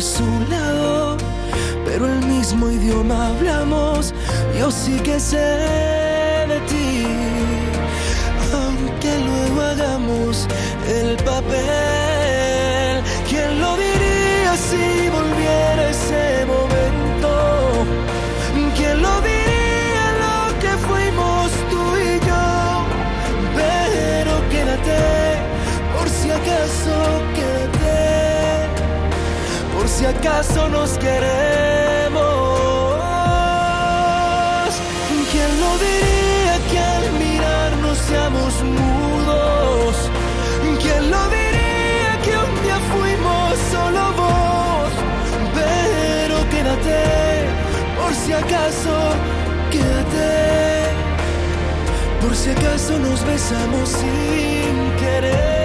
su 0.01 0.23
lado, 0.49 1.17
pero 1.85 2.07
el 2.07 2.25
mismo 2.25 2.69
idioma 2.69 3.27
hablamos. 3.27 4.13
Yo 4.57 4.71
sí 4.71 4.97
que 5.01 5.19
sé 5.19 5.37
de 6.47 6.59
ti, 6.69 7.05
aunque 8.53 9.19
luego 9.19 9.61
hagamos 9.61 10.47
el 10.87 11.17
papel. 11.17 13.03
¿Quién 13.27 13.59
lo 13.59 13.75
diría 13.75 14.55
si 14.55 15.09
volviera 15.09 15.32
si 30.03 30.07
acaso 30.07 30.67
nos 30.67 30.97
queremos. 30.97 32.23
¿Quién 35.31 35.51
lo 35.61 35.71
diría 35.87 36.55
que 36.69 36.79
al 36.79 37.05
mirarnos 37.23 37.97
seamos 38.09 38.53
mudos? 38.63 39.95
¿Quién 40.81 41.09
lo 41.09 41.23
diría 41.37 42.13
que 42.25 42.33
un 42.45 42.53
día 42.63 42.79
fuimos 42.91 43.51
solo 43.71 44.03
voz? 44.23 44.93
Pero 45.59 46.35
quédate, 46.51 47.01
por 47.97 48.13
si 48.13 48.33
acaso, 48.33 48.95
quédate. 49.71 50.31
Por 52.21 52.35
si 52.35 52.49
acaso 52.49 52.99
nos 52.99 53.25
besamos 53.25 53.87
sin 53.87 54.73
querer. 54.99 55.62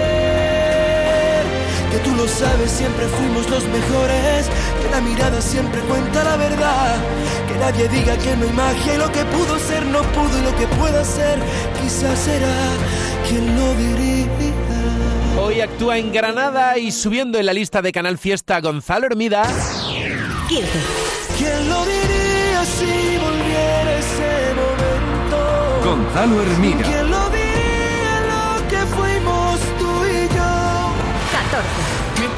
Tú 2.03 2.15
lo 2.15 2.27
sabes, 2.27 2.71
siempre 2.71 3.05
fuimos 3.07 3.49
los 3.49 3.63
mejores. 3.65 4.49
Que 4.81 4.89
la 4.91 5.01
mirada 5.01 5.41
siempre 5.41 5.81
cuenta 5.81 6.23
la 6.23 6.37
verdad. 6.37 6.95
Que 7.47 7.57
nadie 7.59 7.87
diga 7.89 8.17
que 8.17 8.35
no 8.37 8.45
hay 8.45 8.53
magia 8.53 8.95
y 8.95 8.97
lo 8.97 9.11
que 9.11 9.23
pudo 9.25 9.59
ser 9.59 9.85
no 9.85 10.01
pudo 10.13 10.37
y 10.37 10.43
lo 10.43 10.55
que 10.55 10.67
pueda 10.79 11.03
ser 11.03 11.39
quizás 11.81 12.17
será. 12.19 12.55
quien 13.27 13.55
lo 13.55 13.73
diría? 13.75 14.09
Hoy 15.41 15.61
actúa 15.61 15.97
en 15.97 16.11
Granada 16.11 16.77
y 16.77 16.91
subiendo 16.91 17.39
en 17.39 17.45
la 17.45 17.53
lista 17.53 17.81
de 17.81 17.91
Canal 17.91 18.17
Fiesta 18.17 18.59
Gonzalo 18.59 19.07
Hermida. 19.07 19.43
15. 20.47 20.67
¿Quién 21.37 21.69
lo 21.69 21.85
diría 21.85 22.65
si 22.65 23.17
volviera 23.17 23.97
ese 23.97 24.53
momento? 24.55 25.89
Gonzalo 25.89 26.41
Hermida. 26.41 27.08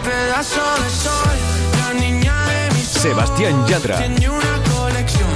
Pedazo 0.03 0.61
de 0.83 0.89
sol, 0.89 1.37
la 1.79 1.93
niña 1.99 2.33
de 2.47 2.75
mis 2.75 2.89
ojos. 2.89 3.01
Sebastián 3.01 3.67
Yatra. 3.67 3.97
Tiene 3.97 4.29
una 4.29 4.55
colección 4.75 5.29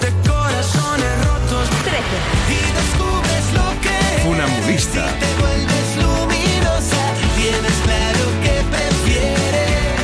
de 0.00 0.10
corazones 0.28 1.12
rotos. 1.26 1.68
13. 1.84 2.02
Y 2.50 2.60
descubres 2.78 3.44
lo 3.58 3.66
que 3.84 3.96
Funambulista. 4.22 5.04
te 5.20 5.30
vuelves 5.40 5.88
luminosa. 6.02 7.02
Tienes 7.36 7.76
claro 7.86 8.24
que 8.44 8.54
prefieres. 8.74 9.98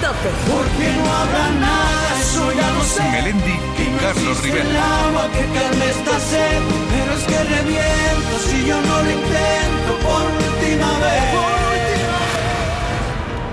12. 0.00 0.28
Porque 0.50 0.86
no 0.98 1.04
habrá 1.20 1.46
nada, 1.60 2.20
eso 2.20 2.52
ya 2.52 2.70
lo 2.72 2.84
sé. 2.84 3.02
Melendi 3.10 3.56
y 3.78 3.86
Carlos 4.00 4.42
Rivera. 4.42 4.68
El 4.68 4.76
agua 4.76 5.24
que 5.34 5.44
calme 5.58 5.86
esta 5.90 6.16
sed, 6.30 6.62
pero 6.92 7.12
es 7.18 7.24
que 7.24 7.38
reviento 7.56 8.34
si 8.48 8.66
yo 8.66 8.80
no 8.80 9.02
lo 9.02 9.10
intento 9.10 9.92
por 10.06 10.22
última 10.22 10.90
vez. 11.00 11.71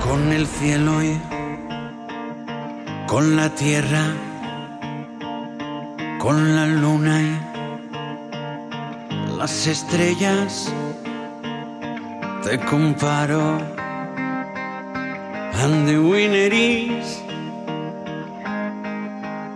Con 0.09 0.33
el 0.33 0.47
cielo 0.47 1.03
y 1.03 1.21
con 3.07 3.35
la 3.35 3.49
tierra, 3.49 4.03
con 6.17 6.55
la 6.55 6.65
luna 6.65 7.21
y 7.21 7.37
las 9.37 9.67
estrellas, 9.67 10.73
te 12.43 12.59
comparo. 12.59 13.79
And 15.61 15.85
the 15.87 15.99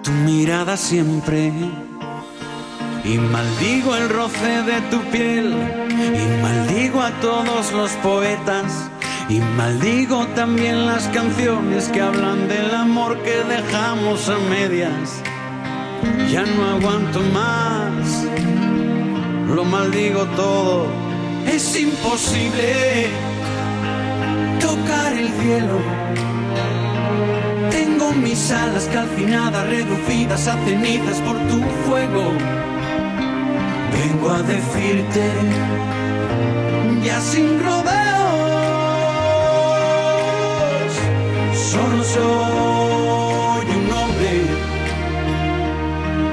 tu 0.03 0.11
mirada 0.11 0.75
siempre. 0.75 1.51
Y 3.05 3.17
maldigo 3.17 3.95
el 3.95 4.09
roce 4.09 4.63
de 4.63 4.81
tu 4.91 4.99
piel. 5.11 5.55
Y 5.89 6.41
maldigo 6.41 7.01
a 7.01 7.11
todos 7.21 7.71
los 7.71 7.91
poetas. 8.03 8.92
Y 9.29 9.39
maldigo 9.39 10.25
también 10.35 10.85
las 10.85 11.07
canciones 11.07 11.87
que 11.89 12.01
hablan 12.01 12.47
del 12.47 12.73
amor 12.75 13.17
que 13.23 13.43
dejamos 13.43 14.29
a 14.29 14.37
medias. 14.37 15.21
Ya 16.31 16.43
no 16.43 16.65
aguanto 16.75 17.21
más. 17.33 18.25
Lo 19.55 19.63
maldigo 19.63 20.25
todo. 20.35 20.87
Es 21.47 21.79
imposible 21.79 23.07
tocar 24.59 25.13
el 25.13 25.29
cielo. 25.29 25.79
Tengo 27.69 28.11
mis 28.13 28.51
alas 28.51 28.89
calcinadas, 28.91 29.67
reducidas 29.67 30.47
a 30.47 30.57
cenizas 30.65 31.19
por 31.21 31.37
tu 31.49 31.61
fuego. 31.85 32.31
Vengo 33.91 34.31
a 34.31 34.41
decirte, 34.41 35.31
ya 37.03 37.19
sin 37.21 37.63
rodeos, 37.63 38.12
solo 41.73 42.03
soy 42.03 43.65
un 43.79 43.87
hombre 43.99 44.33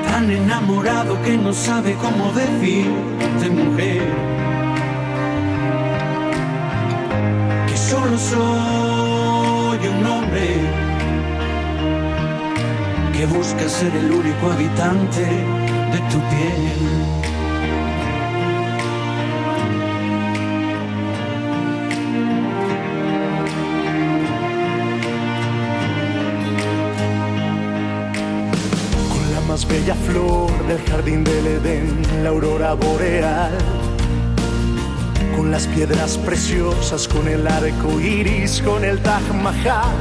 tan 0.09 0.31
enamorado 0.31 1.13
que 1.23 1.37
no 1.39 1.53
sabe 1.53 1.95
cómo 2.05 2.25
decirte 2.33 3.47
mujer. 3.51 4.03
que 7.69 7.77
solo 7.91 8.17
soy 8.33 9.81
un 9.95 10.01
hombre 10.13 10.49
que 13.15 13.25
busca 13.27 13.65
ser 13.69 13.93
el 14.03 14.09
único 14.21 14.45
habitante 14.53 15.25
de 15.93 15.99
tu 16.11 16.19
piel. 16.31 17.30
Flor 30.11 30.67
del 30.67 30.81
jardín 30.89 31.25
del 31.25 31.47
Edén, 31.47 32.03
la 32.23 32.31
aurora 32.31 32.75
boreal. 32.75 33.57
Con 35.37 35.51
las 35.51 35.67
piedras 35.67 36.19
preciosas, 36.19 37.09
con 37.09 37.29
el 37.29 37.47
arco 37.47 38.01
iris, 38.01 38.63
con 38.63 38.85
el 38.85 38.99
Taj 39.01 39.23
Mahal. 39.43 39.97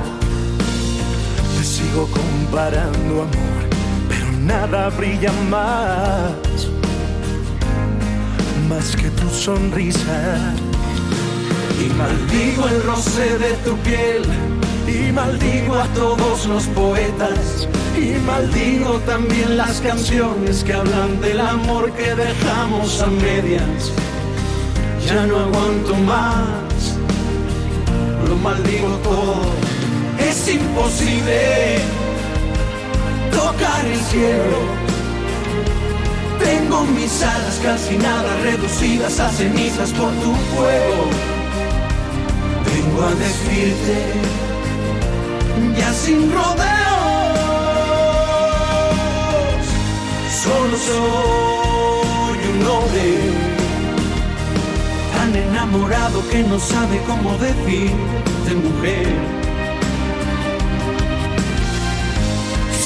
Te 1.58 1.64
sigo 1.64 2.08
comparando, 2.08 3.24
amor, 3.24 3.62
pero 4.08 4.32
nada 4.40 4.90
brilla 4.90 5.32
más. 5.50 6.68
Más 8.68 8.96
que 8.96 9.10
tu 9.12 9.30
sonrisa. 9.30 10.54
Y 11.84 11.94
maldigo 11.94 12.68
el 12.68 12.84
roce 12.84 13.38
de 13.38 13.54
tu 13.66 13.76
piel. 13.78 14.24
Y 14.88 15.12
maldigo 15.12 15.76
a 15.76 15.86
todos 15.94 16.48
los 16.48 16.66
poetas. 16.68 17.68
Y 17.98 18.18
maldigo 18.26 19.00
también 19.00 19.58
las 19.58 19.82
canciones 19.82 20.64
que 20.64 20.74
hablan 20.74 21.20
del 21.22 21.40
amor 21.40 21.92
que 21.94 22.16
dejamos 22.16 23.02
a 23.02 23.08
medias. 23.08 23.92
Ya 25.08 25.26
no 25.26 25.38
aguanto 25.38 25.96
más. 25.96 26.96
Lo 28.28 28.36
maldigo 28.36 28.90
todo. 29.04 29.42
Es 30.20 30.48
imposible 30.48 31.80
tocar 33.32 33.86
el 33.86 34.00
cielo. 34.00 34.90
Tengo 36.40 36.84
mis 36.86 37.22
alas 37.22 37.60
calcinadas, 37.62 38.42
reducidas 38.42 39.20
a 39.20 39.30
cenizas 39.30 39.92
por 39.92 40.12
tu 40.24 40.34
fuego. 40.56 41.10
Vengo 42.66 43.04
a 43.04 43.14
decirte, 43.16 43.98
ya 45.78 45.94
sin 45.94 46.32
rodeos, 46.32 46.69
soy 50.88 52.40
un 52.54 52.68
hombre 52.68 53.08
tan 55.14 55.36
enamorado 55.36 56.18
que 56.30 56.44
no 56.44 56.60
sabe 56.60 57.02
cómo 57.08 57.38
decirte 57.38 58.56
mujer. 58.68 59.08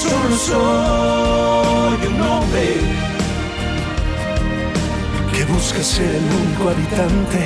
Solo 0.01 0.35
soy 0.49 2.07
un 2.13 2.21
hombre 2.21 2.67
que 5.33 5.45
busca 5.45 5.81
ser 5.83 6.15
el 6.15 6.25
único 6.41 6.69
habitante 6.69 7.41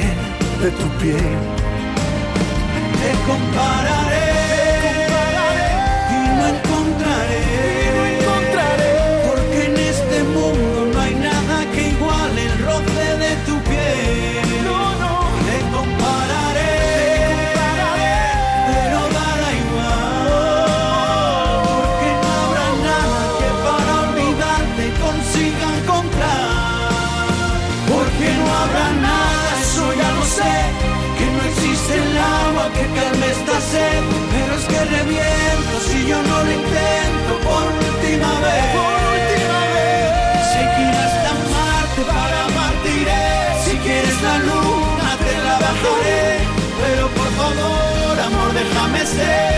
de 0.61 0.69
tu 0.71 0.87
piel. 0.99 1.37
Te 3.01 3.11
compararé 3.27 4.06
que 32.77 32.85
calme 32.99 33.27
esta 33.37 33.57
sed, 33.71 34.03
pero 34.33 34.51
es 34.59 34.65
que 34.71 34.79
reviento 34.97 35.75
si 35.87 36.07
yo 36.07 36.21
no 36.21 36.37
lo 36.43 36.51
intento 36.51 37.31
por 37.47 37.65
última 37.87 38.31
vez. 38.45 38.65
Por 38.79 38.97
última 39.15 39.59
vez. 39.75 40.47
Sé 40.51 40.61
que 40.75 40.85
Marte 41.53 42.01
para 42.13 42.37
amarte 42.49 42.89
iré. 43.01 43.27
Si 43.65 43.77
quieres 43.77 44.21
la 44.21 44.37
luna 44.47 45.09
te 45.25 45.33
la 45.45 45.55
bajaré, 45.65 46.25
pero 46.81 47.03
por 47.17 47.29
favor, 47.39 48.19
amor, 48.27 48.53
déjame 48.53 49.05
ser. 49.05 49.56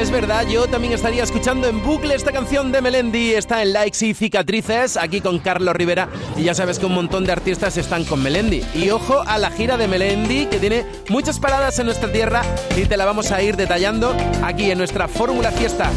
Es 0.00 0.10
verdad. 0.12 0.46
Yo 0.46 0.68
también 0.68 0.92
estaría 0.92 1.24
escuchando 1.24 1.66
en 1.66 1.82
bucle 1.82 2.14
esta 2.14 2.30
canción 2.30 2.70
de 2.70 2.80
Melendi. 2.80 3.32
Está 3.32 3.62
en 3.62 3.72
Likes 3.72 4.06
y 4.06 4.14
Cicatrices, 4.14 4.96
aquí 4.96 5.20
con 5.20 5.40
Carlos 5.40 5.74
Rivera. 5.74 6.08
Y 6.36 6.44
ya 6.44 6.54
sabes 6.54 6.78
que 6.78 6.86
un 6.86 6.94
montón 6.94 7.24
de 7.24 7.32
artistas 7.32 7.76
están 7.76 8.04
con 8.04 8.22
Melendi. 8.22 8.62
Y 8.74 8.90
ojo 8.90 9.22
a 9.26 9.38
la 9.38 9.50
gira 9.50 9.76
de 9.76 9.88
Melendi, 9.88 10.46
que 10.46 10.58
tiene 10.58 10.86
muchas 11.08 11.40
paradas 11.40 11.78
en 11.80 11.86
nuestra 11.86 12.12
tierra 12.12 12.42
y 12.76 12.84
te 12.84 12.96
la 12.96 13.06
vamos 13.06 13.32
a 13.32 13.42
ir 13.42 13.56
detallando 13.56 14.14
aquí 14.42 14.70
en 14.70 14.78
nuestra 14.78 15.08
Fórmula 15.08 15.50
Fiesta. 15.50 15.90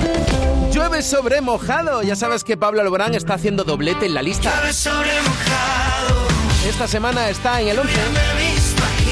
Llueve 0.72 1.04
sobre 1.04 1.41
mojado. 1.41 2.02
Ya 2.02 2.16
sabes 2.16 2.43
que 2.43 2.58
Pablo 2.58 2.82
Alborán 2.82 3.14
está 3.14 3.36
haciendo 3.36 3.64
doblete 3.64 4.08
en 4.08 4.16
la 4.16 4.24
lista. 4.24 4.52
Llueve 4.56 4.74
sobre 4.74 5.22
mojado. 5.22 6.28
Esta 6.68 6.88
semana 6.88 7.30
está 7.30 7.62
en 7.62 7.68
el 7.68 7.80
11 7.80 7.91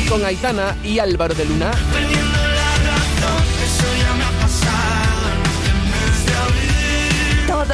con 0.10 0.26
Aitana 0.26 0.76
y 0.84 0.98
Álvaro 0.98 1.36
de 1.36 1.46
Luna. 1.46 1.72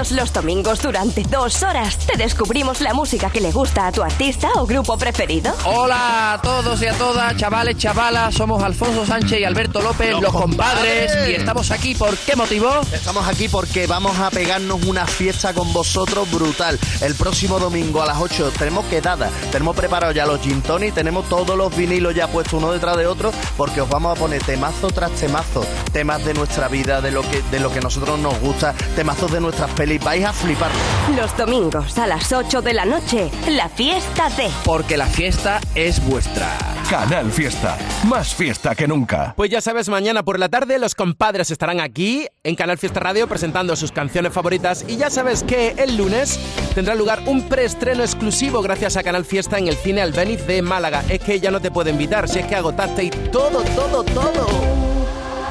Todos 0.05 0.17
los 0.17 0.33
domingos 0.33 0.81
durante 0.83 1.23
dos 1.23 1.63
horas 1.63 1.97
te 1.97 2.15
descubrimos 2.15 2.79
la 2.79 2.93
música 2.93 3.31
que 3.31 3.41
le 3.41 3.51
gusta 3.51 3.87
a 3.87 3.91
tu 3.91 4.03
artista 4.03 4.51
o 4.55 4.67
grupo 4.67 4.95
preferido. 4.99 5.51
Hola 5.65 6.33
a 6.33 6.41
todos 6.43 6.79
y 6.83 6.85
a 6.85 6.93
todas, 6.93 7.35
chavales, 7.37 7.77
chavalas, 7.77 8.35
somos 8.35 8.61
Alfonso 8.61 9.03
Sánchez 9.03 9.39
y 9.39 9.43
Alberto 9.45 9.81
López, 9.81 10.11
los, 10.11 10.21
Los 10.21 10.31
compadres, 10.31 11.11
compadres. 11.11 11.29
y 11.29 11.39
estamos 11.39 11.71
aquí 11.71 11.95
¿por 11.95 12.15
qué 12.17 12.35
motivo? 12.35 12.69
Estamos 12.93 13.27
aquí 13.27 13.47
porque 13.47 13.87
vamos 13.87 14.19
a 14.19 14.29
pegarnos 14.29 14.83
una 14.85 15.07
fiesta 15.07 15.55
con 15.55 15.73
vosotros 15.73 16.29
brutal. 16.29 16.77
El 17.01 17.15
próximo 17.15 17.57
domingo 17.57 18.03
a 18.03 18.05
las 18.05 18.19
8 18.19 18.51
tenemos 18.59 18.85
quedada, 18.85 19.31
tenemos 19.51 19.75
preparados 19.75 20.13
ya 20.13 20.27
los 20.27 20.39
gin 20.39 20.61
tonic, 20.61 20.93
tenemos 20.93 21.27
todos 21.29 21.57
los 21.57 21.75
vinilos 21.75 22.13
ya 22.13 22.27
puestos 22.27 22.53
uno 22.53 22.71
detrás 22.71 22.95
de 22.97 23.07
otro 23.07 23.31
porque 23.57 23.81
os 23.81 23.89
vamos 23.89 24.15
a 24.15 24.19
poner 24.19 24.43
temazo 24.43 24.87
tras 24.87 25.11
temazo, 25.13 25.65
temas 25.91 26.23
de 26.23 26.35
nuestra 26.35 26.67
vida, 26.67 27.01
de 27.01 27.09
lo 27.09 27.23
que 27.23 27.41
de 27.49 27.59
lo 27.59 27.71
que 27.71 27.79
nosotros 27.79 28.19
nos 28.19 28.39
gusta, 28.39 28.75
temazos 28.95 29.31
de 29.31 29.39
nuestras 29.39 29.71
vais 29.97 30.25
a 30.25 30.33
flipar. 30.33 30.71
Los 31.15 31.35
domingos 31.37 31.97
a 31.97 32.07
las 32.07 32.31
8 32.31 32.61
de 32.61 32.73
la 32.73 32.85
noche, 32.85 33.29
la 33.49 33.69
fiesta 33.69 34.29
de... 34.29 34.49
Porque 34.63 34.97
la 34.97 35.07
fiesta 35.07 35.59
es 35.75 36.05
vuestra. 36.05 36.57
Canal 36.89 37.31
Fiesta. 37.31 37.77
Más 38.07 38.35
fiesta 38.35 38.75
que 38.75 38.87
nunca. 38.87 39.33
Pues 39.35 39.49
ya 39.49 39.59
sabes, 39.59 39.89
mañana 39.89 40.21
por 40.23 40.37
la 40.37 40.49
tarde 40.49 40.77
los 40.77 40.93
compadres 40.93 41.49
estarán 41.49 41.79
aquí 41.79 42.27
en 42.43 42.55
Canal 42.55 42.77
Fiesta 42.77 42.99
Radio 42.99 43.27
presentando 43.27 43.75
sus 43.75 43.91
canciones 43.91 44.31
favoritas 44.33 44.85
y 44.87 44.97
ya 44.97 45.09
sabes 45.09 45.41
que 45.41 45.71
el 45.77 45.97
lunes 45.97 46.39
tendrá 46.75 46.93
lugar 46.93 47.23
un 47.25 47.49
preestreno 47.49 48.03
exclusivo 48.03 48.61
gracias 48.61 48.97
a 48.97 49.03
Canal 49.03 49.25
Fiesta 49.25 49.57
en 49.57 49.67
el 49.67 49.75
cine 49.77 50.01
Albéniz 50.01 50.45
de 50.45 50.61
Málaga. 50.61 51.03
Es 51.09 51.21
que 51.21 51.39
ya 51.39 51.49
no 51.49 51.59
te 51.59 51.71
puedo 51.71 51.89
invitar, 51.89 52.29
si 52.29 52.39
es 52.39 52.45
que 52.45 52.55
agotaste 52.55 53.05
y 53.05 53.09
todo, 53.09 53.63
todo, 53.75 54.03
todo. 54.03 54.47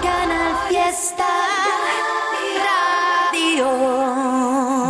Canal 0.03 0.57
Fiesta 0.69 1.27
Radio. 3.33 4.04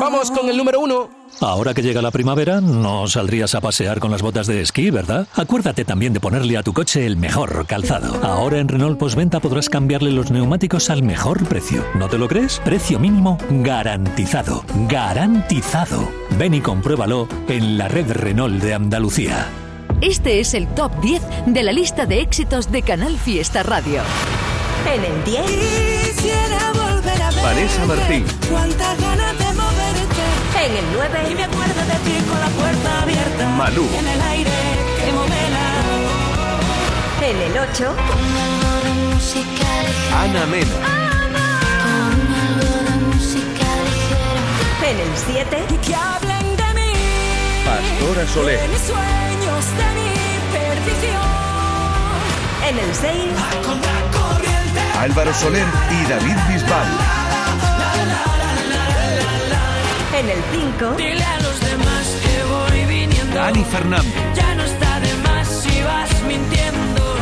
Vamos 0.04 0.30
con 0.30 0.50
el 0.50 0.56
número 0.58 0.80
uno. 0.80 1.08
Ahora 1.40 1.72
que 1.72 1.80
llega 1.80 2.02
la 2.02 2.10
primavera, 2.10 2.60
no 2.60 3.08
saldrías 3.08 3.54
a 3.54 3.62
pasear 3.62 4.00
con 4.00 4.10
las 4.10 4.20
botas 4.20 4.46
de 4.46 4.60
esquí, 4.60 4.90
¿verdad? 4.90 5.26
Acuérdate 5.34 5.86
también 5.86 6.12
de 6.12 6.20
ponerle 6.20 6.58
a 6.58 6.62
tu 6.62 6.74
coche 6.74 7.06
el 7.06 7.16
mejor 7.16 7.64
calzado. 7.66 8.22
Ahora 8.22 8.58
en 8.58 8.68
Renault 8.68 8.98
Postventa 8.98 9.40
podrás 9.40 9.70
cambiarle 9.70 10.12
los 10.12 10.30
neumáticos 10.30 10.90
al 10.90 11.02
mejor 11.02 11.48
precio. 11.48 11.82
¿No 11.94 12.10
te 12.10 12.18
lo 12.18 12.28
crees? 12.28 12.60
Precio 12.66 12.98
mínimo 12.98 13.38
garantizado. 13.48 14.62
Garantizado. 14.90 16.06
Ven 16.38 16.52
y 16.52 16.60
compruébalo 16.60 17.26
en 17.48 17.78
la 17.78 17.88
red 17.88 18.12
Renault 18.12 18.62
de 18.62 18.74
Andalucía. 18.74 19.46
Este 20.02 20.38
es 20.40 20.52
el 20.52 20.68
top 20.68 20.92
10 21.00 21.22
de 21.46 21.62
la 21.62 21.72
lista 21.72 22.04
de 22.04 22.20
éxitos 22.20 22.70
de 22.70 22.82
Canal 22.82 23.16
Fiesta 23.16 23.62
Radio. 23.62 24.02
En 24.86 25.02
el 25.02 25.24
10, 25.24 26.14
Quisiera 26.14 26.72
volver 26.74 27.22
a 27.22 27.30
ver. 27.30 27.42
Vanessa 27.42 27.86
Martín. 27.86 28.24
Cuántas 28.50 29.00
ganas 29.00 29.38
de 29.38 29.43
moverte. 29.43 29.43
En 30.64 30.76
el 30.76 30.84
9, 30.92 31.30
Y 31.30 31.34
me 31.34 31.44
acuerdo 31.44 31.80
de 31.92 31.98
ti 32.06 32.16
con 32.28 32.40
la 32.40 32.48
puerta 32.48 33.02
abierta. 33.02 33.48
Malú. 33.50 33.86
En 33.98 34.08
el 34.08 34.22
aire 34.22 34.50
que 34.98 35.12
movela. 35.12 35.66
en 37.30 37.36
el 37.48 37.58
8, 37.58 37.94
Pon 38.08 38.24
algo 38.46 38.72
de 38.84 38.92
música 39.14 39.68
ligera. 39.86 40.22
Ana 40.22 40.46
Mena. 40.46 40.76
En 44.90 45.00
el 45.00 45.12
7, 45.26 45.64
Y 45.70 45.76
que 45.78 45.94
hablen 45.94 46.56
de 46.56 46.74
mí. 46.78 46.92
Pastora 47.66 48.26
Soler. 48.28 48.60
De 48.60 48.68
mis 48.68 48.82
sueños, 48.82 49.64
de 49.80 49.88
mi 49.98 50.10
perdición. 50.56 51.34
en 52.68 52.78
el 52.78 52.94
6, 52.94 53.14
Álvaro 55.00 55.34
Soler 55.34 55.66
y 55.90 56.08
David 56.08 56.36
Bisbal. 56.48 56.88
En 60.18 60.30
el 60.30 60.42
5, 60.52 60.94
Dile 60.96 61.24
a 61.24 61.40
los 61.40 61.60
demás 61.60 62.04
que 62.22 62.44
voy 62.44 62.84
viniendo. 62.86 63.34
Dani 63.34 63.64
Fernández. 63.64 64.14
Ya 64.34 64.54
no 64.54 64.62
está 64.62 65.00
de 65.00 65.12
más 65.26 65.48
si 65.48 65.82
vas 65.82 66.10
mintiendo. 66.22 67.16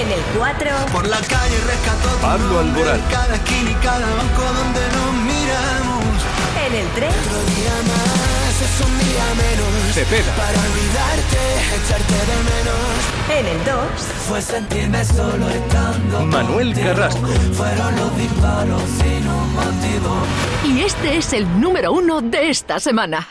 en 0.00 0.12
el 0.12 0.20
4, 0.38 0.70
Por 0.92 1.06
la 1.06 1.18
calle 1.18 1.56
rescató 1.66 2.08
tu 2.08 2.18
Pablo 2.20 2.60
Alborán. 2.60 3.00
Cada 3.10 3.34
esquina 3.34 3.70
y 3.70 3.74
cada 3.74 4.06
banco 4.16 4.42
donde 4.60 4.80
nos 4.96 5.12
miramos. 5.30 6.14
en 6.66 6.74
el 6.74 6.88
3, 6.94 7.14
Otro 8.58 8.66
día 8.66 8.78
más 8.78 8.80
es 8.80 8.80
un 8.80 8.98
día 8.98 9.24
menos. 9.34 9.94
Cepeda. 9.94 10.34
Para 10.36 10.58
olvidarte, 10.60 11.40
echarte 11.76 12.14
de 12.14 12.38
menos. 12.50 12.98
en 13.38 13.46
el 13.46 13.64
2, 13.64 13.74
Fue 14.28 14.42
sentirme 14.42 15.04
solo 15.04 15.48
estando. 15.48 16.26
Manuel 16.26 16.72
contigo. 16.72 16.94
Carrasco. 16.94 17.26
Fueron 17.54 17.96
los 17.96 18.16
disparos 18.16 18.82
sin 18.98 19.28
un 19.28 19.54
motivo. 19.54 20.26
Y 20.64 20.80
este 20.82 21.18
es 21.18 21.32
el 21.32 21.60
número 21.60 21.92
uno 21.92 22.20
de 22.20 22.50
esta 22.50 22.80
semana. 22.80 23.26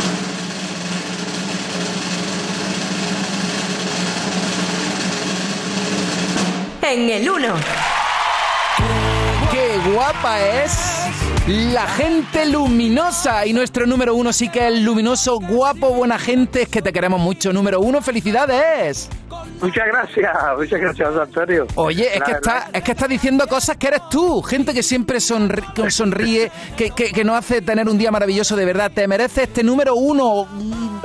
en 6.89 7.09
el 7.09 7.29
1, 7.29 7.53
¡Qué 9.51 9.77
guapa 9.91 10.39
es! 10.39 10.96
La 11.47 11.87
gente 11.87 12.45
luminosa 12.45 13.45
y 13.45 13.53
nuestro 13.53 13.85
número 13.85 14.13
uno 14.15 14.33
sí 14.33 14.49
que 14.49 14.67
es 14.67 14.81
luminoso, 14.81 15.39
guapo, 15.39 15.91
buena 15.93 16.19
gente, 16.19 16.63
es 16.63 16.67
que 16.69 16.81
te 16.81 16.91
queremos 16.91 17.21
mucho. 17.21 17.53
Número 17.53 17.79
uno, 17.79 18.01
felicidades. 18.01 19.07
Muchas 19.61 19.87
gracias, 19.87 20.33
muchas 20.57 20.79
gracias, 20.81 21.09
Antonio. 21.15 21.65
Oye, 21.75 22.13
es 22.13 22.19
La 22.19 22.25
que, 22.25 22.33
verdad- 22.33 22.57
está, 22.65 22.77
es 22.77 22.83
que 22.83 22.91
está 22.91 23.07
diciendo 23.07 23.47
cosas 23.47 23.77
que 23.77 23.87
eres 23.87 24.01
tú. 24.09 24.41
Gente 24.41 24.73
que 24.73 24.83
siempre 24.83 25.19
sonri- 25.19 25.71
que 25.73 25.89
sonríe, 25.89 26.51
que, 26.75 26.89
que, 26.91 27.13
que 27.13 27.23
nos 27.23 27.37
hace 27.37 27.61
tener 27.61 27.87
un 27.87 27.97
día 27.97 28.11
maravilloso 28.11 28.57
de 28.57 28.65
verdad. 28.65 28.91
Te 28.93 29.07
mereces 29.07 29.43
este 29.47 29.63
número 29.63 29.95
uno. 29.95 30.47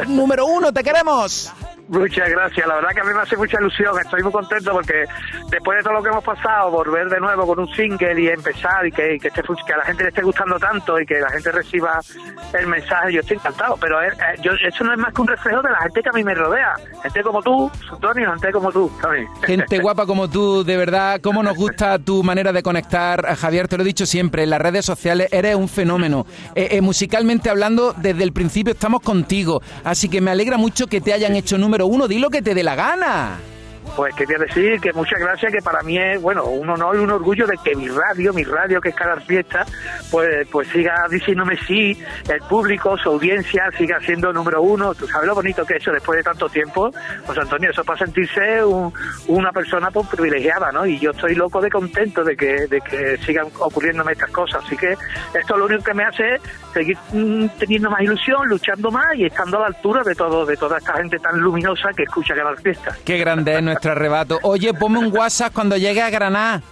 Número 0.09 0.45
uno, 0.47 0.73
te 0.73 0.83
queremos. 0.83 1.53
Muchas 1.93 2.29
gracias, 2.31 2.67
la 2.67 2.77
verdad 2.77 2.89
que 2.95 3.01
a 3.01 3.05
mí 3.05 3.11
me 3.15 3.21
hace 3.21 3.37
mucha 3.37 3.59
ilusión, 3.61 3.95
estoy 4.01 4.23
muy 4.23 4.33
contento 4.33 4.73
porque 4.73 5.05
después 5.51 5.77
de 5.77 5.83
todo 5.83 5.93
lo 5.93 6.03
que 6.03 6.09
hemos 6.09 6.25
pasado, 6.25 6.71
volver 6.71 7.09
de 7.11 7.21
nuevo 7.21 7.47
con 7.47 7.61
un 7.61 7.69
single 7.75 8.19
y 8.19 8.29
empezar 8.29 8.87
y 8.87 8.91
que, 8.91 9.19
que, 9.21 9.29
esté 9.29 9.43
que 9.43 9.73
a 9.75 9.77
la 9.77 9.85
gente 9.85 10.05
le 10.05 10.09
esté 10.09 10.23
gustando 10.23 10.59
tanto 10.59 10.99
y 10.99 11.05
que 11.05 11.21
la 11.21 11.29
gente 11.29 11.53
reciba 11.53 12.01
el 12.59 12.67
mensaje, 12.67 13.13
yo 13.13 13.21
estoy 13.21 13.37
encantado, 13.37 13.77
pero 13.79 14.01
es- 14.01 14.15
eh, 14.15 14.41
yo, 14.43 14.53
eso 14.53 14.85
no 14.85 14.93
es 14.95 14.99
más 14.99 15.13
que 15.13 15.21
un 15.21 15.29
reflejo 15.29 15.61
de 15.61 15.71
la 15.71 15.79
gente 15.83 16.03
que 16.03 16.09
a 16.09 16.13
mí 16.13 16.25
me 16.25 16.35
rodea, 16.35 16.73
gente 17.03 17.23
como 17.23 17.43
tú, 17.43 17.71
Antonio, 17.93 18.31
gente 18.33 18.53
como 18.53 18.73
tú 18.73 18.91
también. 19.01 19.29
Gente 19.43 19.79
guapa 19.83 20.07
como 20.07 20.31
tú, 20.31 20.65
de 20.65 20.77
verdad, 20.79 21.21
cómo 21.23 21.43
nos 21.43 21.57
gusta 21.57 21.99
tu 21.99 22.23
manera 22.23 22.53
de 22.53 22.63
conectar. 22.63 23.37
Javier, 23.37 23.69
te 23.69 23.77
lo 23.77 23.83
he 23.83 23.87
dicho 23.87 24.07
siempre, 24.07 24.45
en 24.45 24.51
las 24.51 24.63
redes 24.63 24.87
sociales 24.87 25.29
eres 25.31 25.57
un 25.57 25.69
fenómeno. 25.69 26.27
Eh, 26.55 26.69
eh, 26.71 26.81
musicalmente 26.81 27.51
hablando, 27.51 27.93
desde 27.99 28.23
el 28.25 28.33
principio 28.33 28.73
estamos 28.73 29.03
contigo. 29.03 29.61
Así 29.85 30.09
que 30.09 30.23
me 30.23 30.31
alegra 30.31 30.57
mucho 30.57 30.87
que 30.87 31.03
te 31.03 31.13
hayan 31.13 31.37
hecho 31.37 31.59
número 31.59 31.82
uno. 31.87 32.09
Di 32.09 32.19
lo 32.19 32.31
que 32.31 32.43
te 32.43 32.55
dé 32.55 32.63
la 32.63 32.75
gana. 32.75 33.41
Pues 33.97 34.15
quería 34.15 34.39
decir 34.39 34.81
que 34.81 34.93
muchas 34.93 35.21
gracias, 35.21 35.53
que 35.53 35.61
para 35.61 35.83
mí 35.83 35.99
es, 35.99 36.21
bueno, 36.21 36.45
un 36.45 36.69
honor 36.71 36.97
y 36.97 36.99
un 37.01 37.11
orgullo 37.11 37.47
de 37.47 37.57
que 37.63 37.75
mi 37.77 37.89
radio, 37.89 38.33
mi 38.33 38.43
radio 38.45 38.81
que 38.81 38.89
es 38.89 38.95
Canal 38.95 39.21
Fiesta, 39.23 39.67
pues, 40.11 40.49
pues 40.51 40.69
siga 40.69 40.95
diciéndome 41.11 41.57
sí, 41.67 42.03
el 42.33 42.41
público, 42.49 42.97
su 42.97 43.11
audiencia 43.11 43.65
siga 43.77 44.01
siendo 44.01 44.33
número 44.33 44.63
uno. 44.63 44.95
Tú 44.95 45.07
sabes 45.07 45.27
lo 45.29 45.35
bonito 45.35 45.65
que 45.67 45.75
es 45.77 45.83
eso 45.83 45.93
después 45.93 46.17
de 46.17 46.23
tanto 46.23 46.49
tiempo. 46.49 46.91
Pues 47.27 47.37
Antonio, 47.39 47.71
eso 47.71 47.85
para 47.85 47.99
sentirse 47.99 48.65
un- 48.65 48.93
una 49.29 49.53
persona 49.53 49.91
pues, 49.91 50.09
privilegiada, 50.09 50.73
¿no? 50.73 50.87
Y 50.87 50.99
yo 50.99 51.11
estoy 51.11 51.35
loco 51.35 51.61
de 51.61 51.69
contento 51.71 52.25
de 52.25 52.35
que, 52.37 52.67
de 52.69 52.81
que 52.81 53.19
sigan 53.19 53.47
ocurriéndome 53.59 54.13
estas 54.13 54.31
cosas. 54.31 54.65
Así 54.65 54.77
que 54.77 54.97
esto 55.35 55.57
lo 55.59 55.67
único 55.67 55.85
que 55.85 55.95
me 55.95 56.05
hace 56.05 56.35
es 56.37 56.43
seguir 56.73 56.97
mm, 57.13 57.47
teniendo 57.59 57.91
más 57.91 58.01
ilusión, 58.01 58.49
luchando 58.49 58.91
más 58.91 59.15
y 59.17 59.27
estando 59.27 59.59
a 59.59 59.61
la 59.63 59.67
altura 59.67 60.03
de 60.03 60.15
todo, 60.15 60.47
de 60.47 60.57
toda 60.57 60.79
esta 60.79 60.95
gente 60.95 61.19
tan 61.19 61.39
luminosa 61.39 61.91
que 61.97 62.05
escucha 62.05 62.35
Canal 62.35 62.57
Fiesta. 62.59 62.97
Qué 63.05 63.19
grande 63.19 63.55
es 63.57 63.63
nuestro 63.63 63.82
arrebato. 63.91 64.39
Oye, 64.43 64.73
ponme 64.75 64.99
un 64.99 65.17
WhatsApp 65.17 65.53
cuando 65.53 65.77
llegue 65.77 66.03
a 66.03 66.11
Granada. 66.11 66.63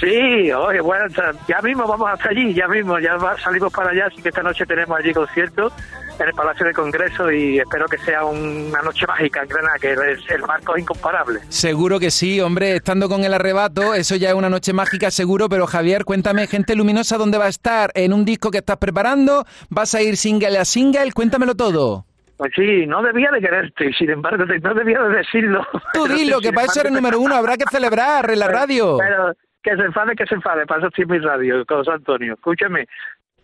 Sí, 0.00 0.52
oye, 0.52 0.80
bueno, 0.80 1.06
ya 1.48 1.60
mismo 1.60 1.84
vamos 1.84 2.08
hasta 2.08 2.28
allí, 2.28 2.54
ya 2.54 2.68
mismo, 2.68 3.00
ya 3.00 3.18
salimos 3.42 3.72
para 3.72 3.90
allá, 3.90 4.06
así 4.06 4.22
que 4.22 4.28
esta 4.28 4.44
noche 4.44 4.64
tenemos 4.64 4.96
allí 4.96 5.12
concierto 5.12 5.72
en 6.20 6.28
el 6.28 6.34
Palacio 6.34 6.66
de 6.66 6.72
Congreso 6.72 7.32
y 7.32 7.58
espero 7.58 7.86
que 7.86 7.98
sea 7.98 8.24
una 8.24 8.80
noche 8.82 9.06
mágica 9.08 9.42
en 9.42 9.48
Granada, 9.48 9.74
que 9.80 9.92
el, 9.92 10.00
el 10.28 10.42
marco 10.42 10.76
es 10.76 10.82
incomparable. 10.82 11.40
Seguro 11.48 11.98
que 11.98 12.12
sí, 12.12 12.40
hombre, 12.40 12.76
estando 12.76 13.08
con 13.08 13.24
el 13.24 13.34
arrebato, 13.34 13.94
eso 13.94 14.14
ya 14.14 14.28
es 14.28 14.34
una 14.34 14.48
noche 14.48 14.72
mágica 14.72 15.10
seguro, 15.10 15.48
pero 15.48 15.66
Javier, 15.66 16.04
cuéntame, 16.04 16.46
gente 16.46 16.76
luminosa, 16.76 17.18
¿dónde 17.18 17.38
va 17.38 17.46
a 17.46 17.50
estar? 17.50 17.90
¿En 17.94 18.12
un 18.12 18.24
disco 18.24 18.52
que 18.52 18.58
estás 18.58 18.76
preparando? 18.76 19.46
¿Vas 19.68 19.96
a 19.96 20.02
ir 20.02 20.16
single 20.16 20.58
a 20.58 20.64
single? 20.64 21.12
Cuéntamelo 21.12 21.56
todo. 21.56 22.07
Pues 22.38 22.52
sí, 22.54 22.86
no 22.86 23.02
debía 23.02 23.32
de 23.32 23.40
quererte, 23.40 23.86
y 23.86 23.92
sin 23.92 24.10
embargo, 24.10 24.44
no 24.44 24.74
debía 24.74 25.02
de 25.02 25.16
decirlo. 25.16 25.66
Tú 25.92 26.06
dilo, 26.06 26.40
que 26.40 26.52
para 26.52 26.66
eso 26.66 26.80
eres 26.80 26.92
número 26.92 27.18
uno, 27.18 27.34
habrá 27.34 27.56
que 27.56 27.64
celebrar 27.68 28.30
en 28.30 28.38
la 28.38 28.46
radio. 28.46 28.96
Pero 28.96 29.34
que 29.60 29.76
se 29.76 29.82
enfade, 29.82 30.14
que 30.14 30.24
se 30.24 30.36
enfade, 30.36 30.64
para 30.64 30.78
eso 30.78 30.88
estoy 30.88 31.02
en 31.02 31.10
mi 31.10 31.18
radio, 31.18 31.64
José 31.68 31.90
Antonio. 31.90 32.34
Escúchame, 32.34 32.86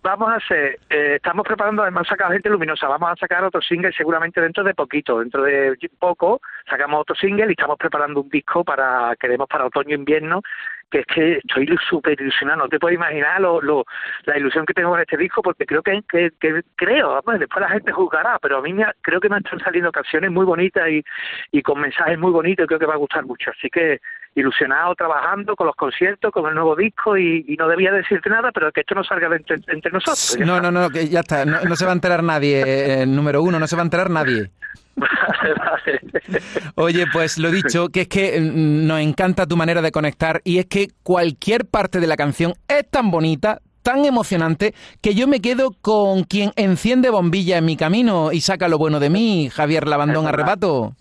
vamos 0.04 0.30
a 0.30 0.36
hacer, 0.36 0.78
eh, 0.90 1.14
estamos 1.16 1.44
preparando, 1.44 1.82
además 1.82 2.06
sacar 2.06 2.30
gente 2.30 2.50
luminosa, 2.50 2.86
vamos 2.86 3.10
a 3.10 3.16
sacar 3.16 3.42
otro 3.42 3.60
single 3.62 3.92
seguramente 3.96 4.40
dentro 4.40 4.62
de 4.62 4.74
poquito, 4.74 5.18
dentro 5.18 5.42
de 5.42 5.76
poco 5.98 6.40
sacamos 6.68 7.00
otro 7.00 7.16
single 7.16 7.46
y 7.48 7.52
estamos 7.52 7.78
preparando 7.78 8.20
un 8.20 8.28
disco 8.28 8.62
para, 8.62 9.16
queremos 9.18 9.48
para 9.48 9.64
otoño-invierno, 9.64 10.42
que 10.90 11.00
es 11.00 11.06
que 11.06 11.32
estoy 11.44 11.66
súper 11.88 12.20
ilusionado, 12.20 12.58
no 12.60 12.68
te 12.68 12.78
puedes 12.78 12.96
imaginar 12.96 13.40
lo, 13.40 13.60
lo- 13.60 13.84
la 14.24 14.38
ilusión 14.38 14.64
que 14.66 14.74
tengo 14.74 14.90
con 14.90 15.00
este 15.00 15.16
disco, 15.16 15.42
porque 15.42 15.66
creo 15.66 15.82
que, 15.82 16.00
que, 16.08 16.30
que 16.40 16.62
creo, 16.76 17.20
vamos, 17.24 17.40
después 17.40 17.60
la 17.62 17.68
gente 17.70 17.92
juzgará, 17.92 18.38
pero 18.40 18.58
a 18.58 18.62
mí 18.62 18.72
me 18.72 18.84
ha- 18.84 18.94
creo 19.00 19.20
que 19.20 19.28
me 19.28 19.38
están 19.38 19.58
saliendo 19.60 19.90
canciones 19.92 20.30
muy 20.30 20.44
bonitas 20.44 20.88
y, 20.88 21.04
y 21.52 21.62
con 21.62 21.80
mensajes 21.80 22.18
muy 22.18 22.30
bonitos 22.32 22.64
y 22.64 22.66
creo 22.68 22.78
que 22.78 22.86
va 22.86 22.94
a 22.94 22.98
gustar 22.98 23.24
mucho, 23.24 23.50
así 23.50 23.68
que 23.70 24.00
ilusionado 24.36 24.94
trabajando 24.96 25.54
con 25.54 25.66
los 25.68 25.76
conciertos, 25.76 26.32
con 26.32 26.48
el 26.48 26.54
nuevo 26.54 26.74
disco 26.74 27.16
y, 27.16 27.44
y 27.46 27.56
no 27.56 27.68
debía 27.68 27.92
decirte 27.92 28.28
nada, 28.28 28.50
pero 28.52 28.72
que 28.72 28.80
esto 28.80 28.94
no 28.94 29.04
salga 29.04 29.28
de 29.28 29.36
entre, 29.36 29.56
entre 29.68 29.92
nosotros. 29.92 30.36
No, 30.44 30.60
no, 30.60 30.70
no, 30.72 30.90
que 30.90 31.08
ya 31.08 31.20
está, 31.20 31.44
no, 31.44 31.60
no 31.62 31.76
se 31.76 31.84
va 31.84 31.92
a 31.92 31.94
enterar 31.94 32.22
nadie, 32.22 33.02
eh, 33.02 33.06
número 33.06 33.42
uno, 33.42 33.60
no 33.60 33.66
se 33.68 33.76
va 33.76 33.82
a 33.82 33.84
enterar 33.84 34.10
nadie. 34.10 34.50
Vale, 34.96 35.54
vale. 35.58 36.42
Oye, 36.76 37.04
pues 37.12 37.38
lo 37.38 37.50
dicho, 37.50 37.88
que 37.88 38.02
es 38.02 38.08
que 38.08 38.40
mm, 38.40 38.86
nos 38.86 39.00
encanta 39.00 39.46
tu 39.46 39.56
manera 39.56 39.82
de 39.82 39.90
conectar 39.90 40.40
y 40.44 40.58
es 40.58 40.66
que 40.66 40.90
cualquier 41.02 41.66
parte 41.66 41.98
de 41.98 42.06
la 42.06 42.16
canción 42.16 42.54
es 42.68 42.88
tan 42.88 43.10
bonita, 43.10 43.60
tan 43.82 44.04
emocionante, 44.04 44.74
que 45.00 45.14
yo 45.14 45.26
me 45.26 45.40
quedo 45.40 45.72
con 45.72 46.24
quien 46.24 46.52
enciende 46.56 47.10
bombilla 47.10 47.58
en 47.58 47.64
mi 47.64 47.76
camino 47.76 48.30
y 48.32 48.40
saca 48.40 48.68
lo 48.68 48.78
bueno 48.78 49.00
de 49.00 49.10
mí, 49.10 49.50
Javier 49.52 49.88
Labandón. 49.88 50.26
Arrebato. 50.26 50.94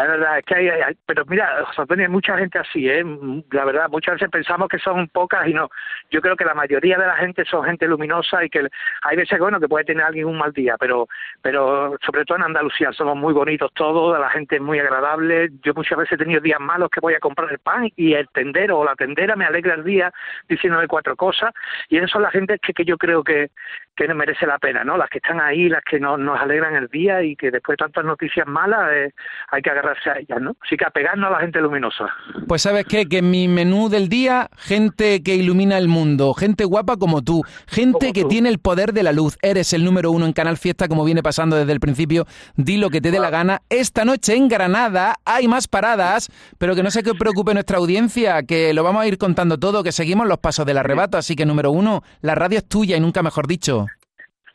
Es 0.00 0.08
verdad, 0.08 0.38
es 0.38 0.44
que 0.46 0.54
hay, 0.54 0.96
pero 1.04 1.24
mira, 1.26 1.62
José 1.66 1.82
Antonio, 1.82 2.06
hay 2.06 2.10
mucha 2.10 2.38
gente 2.38 2.58
así, 2.58 2.88
¿eh? 2.88 3.04
La 3.50 3.66
verdad, 3.66 3.88
muchas 3.90 4.14
veces 4.14 4.30
pensamos 4.30 4.68
que 4.68 4.78
son 4.78 5.08
pocas 5.08 5.46
y 5.46 5.52
no. 5.52 5.68
Yo 6.10 6.22
creo 6.22 6.36
que 6.36 6.44
la 6.44 6.54
mayoría 6.54 6.96
de 6.96 7.06
la 7.06 7.16
gente 7.16 7.44
son 7.44 7.64
gente 7.64 7.86
luminosa 7.86 8.42
y 8.42 8.48
que 8.48 8.66
hay 9.02 9.16
veces, 9.16 9.38
bueno, 9.38 9.60
que 9.60 9.68
puede 9.68 9.84
tener 9.84 10.04
alguien 10.04 10.24
un 10.26 10.38
mal 10.38 10.52
día, 10.54 10.76
pero 10.78 11.06
pero 11.42 11.96
sobre 12.06 12.24
todo 12.24 12.38
en 12.38 12.44
Andalucía 12.44 12.92
somos 12.92 13.16
muy 13.16 13.34
bonitos 13.34 13.72
todos, 13.74 14.18
la 14.18 14.30
gente 14.30 14.56
es 14.56 14.62
muy 14.62 14.78
agradable. 14.78 15.50
Yo 15.62 15.74
muchas 15.74 15.98
veces 15.98 16.12
he 16.12 16.16
tenido 16.24 16.40
días 16.40 16.60
malos 16.60 16.88
que 16.90 17.00
voy 17.00 17.14
a 17.14 17.20
comprar 17.20 17.50
el 17.52 17.58
pan 17.58 17.90
y 17.96 18.14
el 18.14 18.28
tendero 18.28 18.78
o 18.78 18.84
la 18.84 18.94
tendera 18.94 19.36
me 19.36 19.44
alegra 19.44 19.74
el 19.74 19.84
día 19.84 20.10
diciéndome 20.48 20.86
cuatro 20.88 21.14
cosas 21.14 21.52
y 21.90 21.98
esas 21.98 22.10
son 22.10 22.22
las 22.22 22.32
gente 22.32 22.58
que, 22.58 22.72
que 22.72 22.84
yo 22.86 22.96
creo 22.96 23.22
que, 23.22 23.50
que 23.96 24.14
merece 24.14 24.46
la 24.46 24.58
pena, 24.58 24.82
¿no? 24.84 24.96
Las 24.96 25.10
que 25.10 25.18
están 25.18 25.40
ahí, 25.40 25.68
las 25.68 25.84
que 25.84 26.00
no- 26.00 26.16
nos 26.16 26.40
alegran 26.40 26.74
el 26.76 26.88
día 26.88 27.22
y 27.22 27.36
que 27.36 27.50
después 27.50 27.76
de 27.76 27.84
tantas 27.84 28.04
noticias 28.04 28.46
malas 28.46 28.90
eh, 28.92 29.12
hay 29.48 29.62
que 29.62 29.70
agarrarse 29.90 30.10
a 30.10 30.18
ellas, 30.18 30.40
¿no? 30.40 30.56
Así 30.64 30.76
que 30.76 30.84
apegarnos 30.84 31.28
a 31.28 31.32
la 31.32 31.40
gente 31.40 31.60
luminosa. 31.60 32.06
Pues 32.46 32.62
sabes 32.62 32.84
qué, 32.86 33.06
que 33.06 33.18
en 33.18 33.30
mi 33.30 33.48
menú 33.48 33.88
del 33.88 34.08
día, 34.08 34.48
gente 34.56 35.22
que 35.22 35.34
ilumina 35.34 35.78
el 35.78 35.88
mundo, 35.88 36.34
gente 36.34 36.64
guapa 36.64 36.96
como 36.96 37.22
tú, 37.22 37.42
gente 37.66 38.12
que 38.12 38.24
tiene 38.24 38.48
el 38.48 38.58
poder 38.58 38.92
de 38.92 39.02
la 39.02 39.12
luz. 39.12 39.38
Eres 39.42 39.72
el 39.72 39.84
número 39.84 40.10
uno 40.10 40.26
en 40.26 40.32
Canal 40.32 40.56
Fiesta, 40.56 40.88
como 40.88 41.04
viene 41.04 41.22
pasando 41.22 41.56
desde 41.56 41.72
el 41.72 41.80
principio. 41.80 42.26
Di 42.56 42.76
lo 42.76 42.90
que 42.90 43.00
te 43.00 43.10
dé 43.10 43.18
la 43.18 43.30
gana. 43.30 43.62
Esta 43.68 44.04
noche 44.04 44.34
en 44.34 44.48
Granada 44.48 45.16
hay 45.24 45.48
más 45.48 45.68
paradas, 45.68 46.30
pero 46.58 46.74
que 46.74 46.82
no 46.82 46.90
se 46.90 47.02
que 47.02 47.14
preocupe 47.14 47.54
nuestra 47.54 47.78
audiencia, 47.78 48.42
que 48.42 48.74
lo 48.74 48.82
vamos 48.82 49.02
a 49.02 49.06
ir 49.06 49.18
contando 49.18 49.58
todo, 49.58 49.82
que 49.82 49.92
seguimos 49.92 50.26
los 50.26 50.38
pasos 50.38 50.66
del 50.66 50.78
arrebato. 50.78 51.18
Así 51.18 51.34
que 51.34 51.46
número 51.46 51.70
uno, 51.70 52.02
la 52.20 52.34
radio 52.34 52.58
es 52.58 52.68
tuya 52.68 52.96
y 52.96 53.00
nunca 53.00 53.22
mejor 53.22 53.46
dicho. 53.46 53.86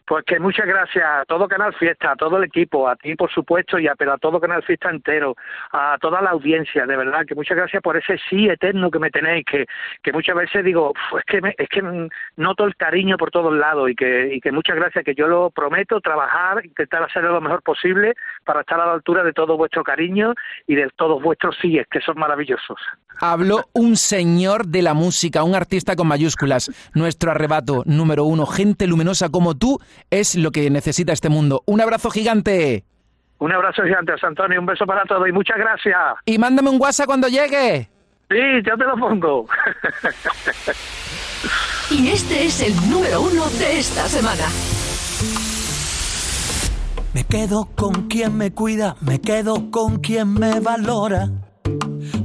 Pues 0.07 0.23
que 0.25 0.39
muchas 0.39 0.67
gracias 0.67 1.03
a 1.03 1.25
todo 1.25 1.47
Canal 1.47 1.73
Fiesta, 1.73 2.11
a 2.11 2.15
todo 2.15 2.37
el 2.37 2.43
equipo, 2.43 2.87
a 2.87 2.95
ti 2.95 3.15
por 3.15 3.31
supuesto, 3.31 3.79
y 3.79 3.87
a, 3.87 3.95
pero 3.95 4.13
a 4.13 4.17
todo 4.19 4.39
Canal 4.39 4.61
Fiesta 4.63 4.89
entero, 4.91 5.35
a 5.71 5.97
toda 5.99 6.21
la 6.21 6.29
audiencia, 6.29 6.85
de 6.85 6.95
verdad, 6.95 7.25
que 7.25 7.33
muchas 7.33 7.57
gracias 7.57 7.81
por 7.81 7.97
ese 7.97 8.17
sí 8.29 8.47
eterno 8.47 8.91
que 8.91 8.99
me 8.99 9.09
tenéis, 9.09 9.43
que, 9.49 9.65
que 10.03 10.13
muchas 10.13 10.35
veces 10.35 10.63
digo, 10.63 10.91
"Uf, 10.91 11.19
es 11.19 11.25
que 11.25 11.41
me- 11.41 11.55
es 11.57 11.67
que 11.69 11.81
noto 12.37 12.65
el 12.65 12.75
cariño 12.75 13.17
por 13.17 13.31
todos 13.31 13.53
lados 13.55 13.89
y 13.89 13.95
que, 13.95 14.35
y 14.35 14.41
que 14.41 14.51
muchas 14.51 14.75
gracias, 14.75 15.03
que 15.03 15.15
yo 15.15 15.27
lo 15.27 15.49
prometo, 15.49 15.99
trabajar, 16.01 16.63
intentar 16.63 17.01
hacerlo 17.01 17.31
lo 17.33 17.41
mejor 17.41 17.63
posible 17.63 18.13
para 18.43 18.61
estar 18.61 18.79
a 18.79 18.85
la 18.85 18.93
altura 18.93 19.23
de 19.23 19.33
todo 19.33 19.57
vuestro 19.57 19.83
cariño 19.83 20.33
y 20.67 20.75
de 20.75 20.87
todos 20.95 21.21
vuestros 21.21 21.57
síes, 21.59 21.87
que 21.89 21.99
son 22.01 22.19
maravillosos. 22.19 22.77
Habló 23.21 23.63
un 23.73 23.95
señor 23.95 24.65
de 24.67 24.81
la 24.81 24.93
música, 24.93 25.43
un 25.43 25.55
artista 25.55 25.95
con 25.95 26.07
mayúsculas. 26.07 26.69
Nuestro 26.93 27.31
arrebato 27.31 27.81
número 27.85 28.25
uno, 28.25 28.45
gente 28.45 28.87
luminosa 28.87 29.29
como 29.29 29.55
tú, 29.55 29.79
es 30.09 30.35
lo 30.35 30.51
que 30.51 30.69
necesita 30.69 31.13
este 31.13 31.29
mundo. 31.29 31.63
Un 31.65 31.81
abrazo 31.81 32.09
gigante. 32.09 32.85
Un 33.39 33.51
abrazo 33.51 33.83
gigante, 33.83 34.13
Antonio, 34.21 34.59
un 34.59 34.65
beso 34.65 34.85
para 34.85 35.03
todos 35.03 35.27
y 35.27 35.31
muchas 35.31 35.57
gracias. 35.57 35.97
Y 36.25 36.37
mándame 36.37 36.69
un 36.69 36.81
WhatsApp 36.81 37.07
cuando 37.07 37.27
llegue. 37.27 37.89
Sí, 38.29 38.37
yo 38.65 38.77
te 38.77 38.85
lo 38.85 38.97
pongo. 38.97 39.45
Y 41.91 42.09
este 42.09 42.45
es 42.45 42.61
el 42.61 42.89
número 42.89 43.21
uno 43.21 43.47
de 43.59 43.77
esta 43.77 44.07
semana. 44.07 44.45
Me 47.13 47.23
quedo 47.23 47.69
con 47.75 48.07
quien 48.07 48.35
me 48.35 48.51
cuida, 48.51 48.95
me 49.01 49.21
quedo 49.21 49.69
con 49.69 49.99
quien 49.99 50.33
me 50.33 50.59
valora, 50.59 51.29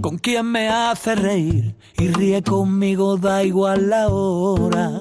con 0.00 0.16
quien 0.16 0.50
me 0.50 0.70
hace 0.70 1.14
reír 1.14 1.76
y 1.98 2.08
ríe 2.08 2.42
conmigo, 2.42 3.18
da 3.18 3.44
igual 3.44 3.90
la 3.90 4.08
hora. 4.08 5.00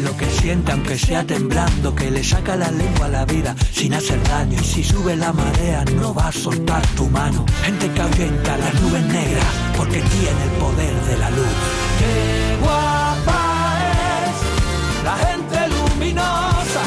Lo 0.00 0.16
que 0.16 0.24
siente 0.24 0.72
aunque 0.72 0.96
sea 0.98 1.22
temblando, 1.22 1.94
que 1.94 2.10
le 2.10 2.24
saca 2.24 2.56
la 2.56 2.70
lengua 2.70 3.06
a 3.06 3.08
la 3.10 3.24
vida 3.26 3.54
sin 3.72 3.92
hacer 3.92 4.22
daño. 4.26 4.58
Y 4.58 4.64
si 4.64 4.82
sube 4.82 5.14
la 5.16 5.34
marea 5.34 5.84
no 6.00 6.14
va 6.14 6.28
a 6.28 6.32
soltar 6.32 6.82
tu 6.96 7.08
mano. 7.10 7.44
Gente 7.62 7.90
que 7.90 8.00
ahuyenta 8.00 8.56
las 8.56 8.80
nubes 8.80 9.04
negras 9.04 9.44
porque 9.76 10.00
tiene 10.00 10.42
el 10.44 10.50
poder 10.58 10.94
de 11.08 11.18
la 11.18 11.30
luz. 11.30 11.54
Qué 11.98 12.56
guapa 12.62 13.78
es 14.24 15.04
la 15.04 15.16
gente 15.26 15.58
luminosa, 15.76 16.82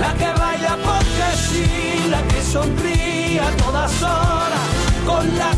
la 0.00 0.14
que 0.14 0.40
baila 0.40 0.78
porque 0.82 1.28
sí, 1.48 2.08
la 2.10 2.22
que 2.28 2.42
sonríe 2.42 3.40
a 3.40 3.50
todas 3.58 4.02
horas, 4.02 4.66
con 5.06 5.36
la 5.36 5.52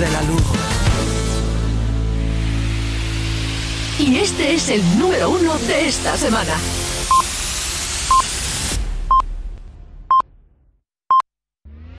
de 0.00 0.10
la 0.10 0.22
luz. 0.22 0.42
Y 3.98 4.16
este 4.16 4.54
es 4.54 4.70
el 4.70 4.98
número 4.98 5.28
uno 5.28 5.58
de 5.58 5.88
esta 5.88 6.16
semana. 6.16 6.54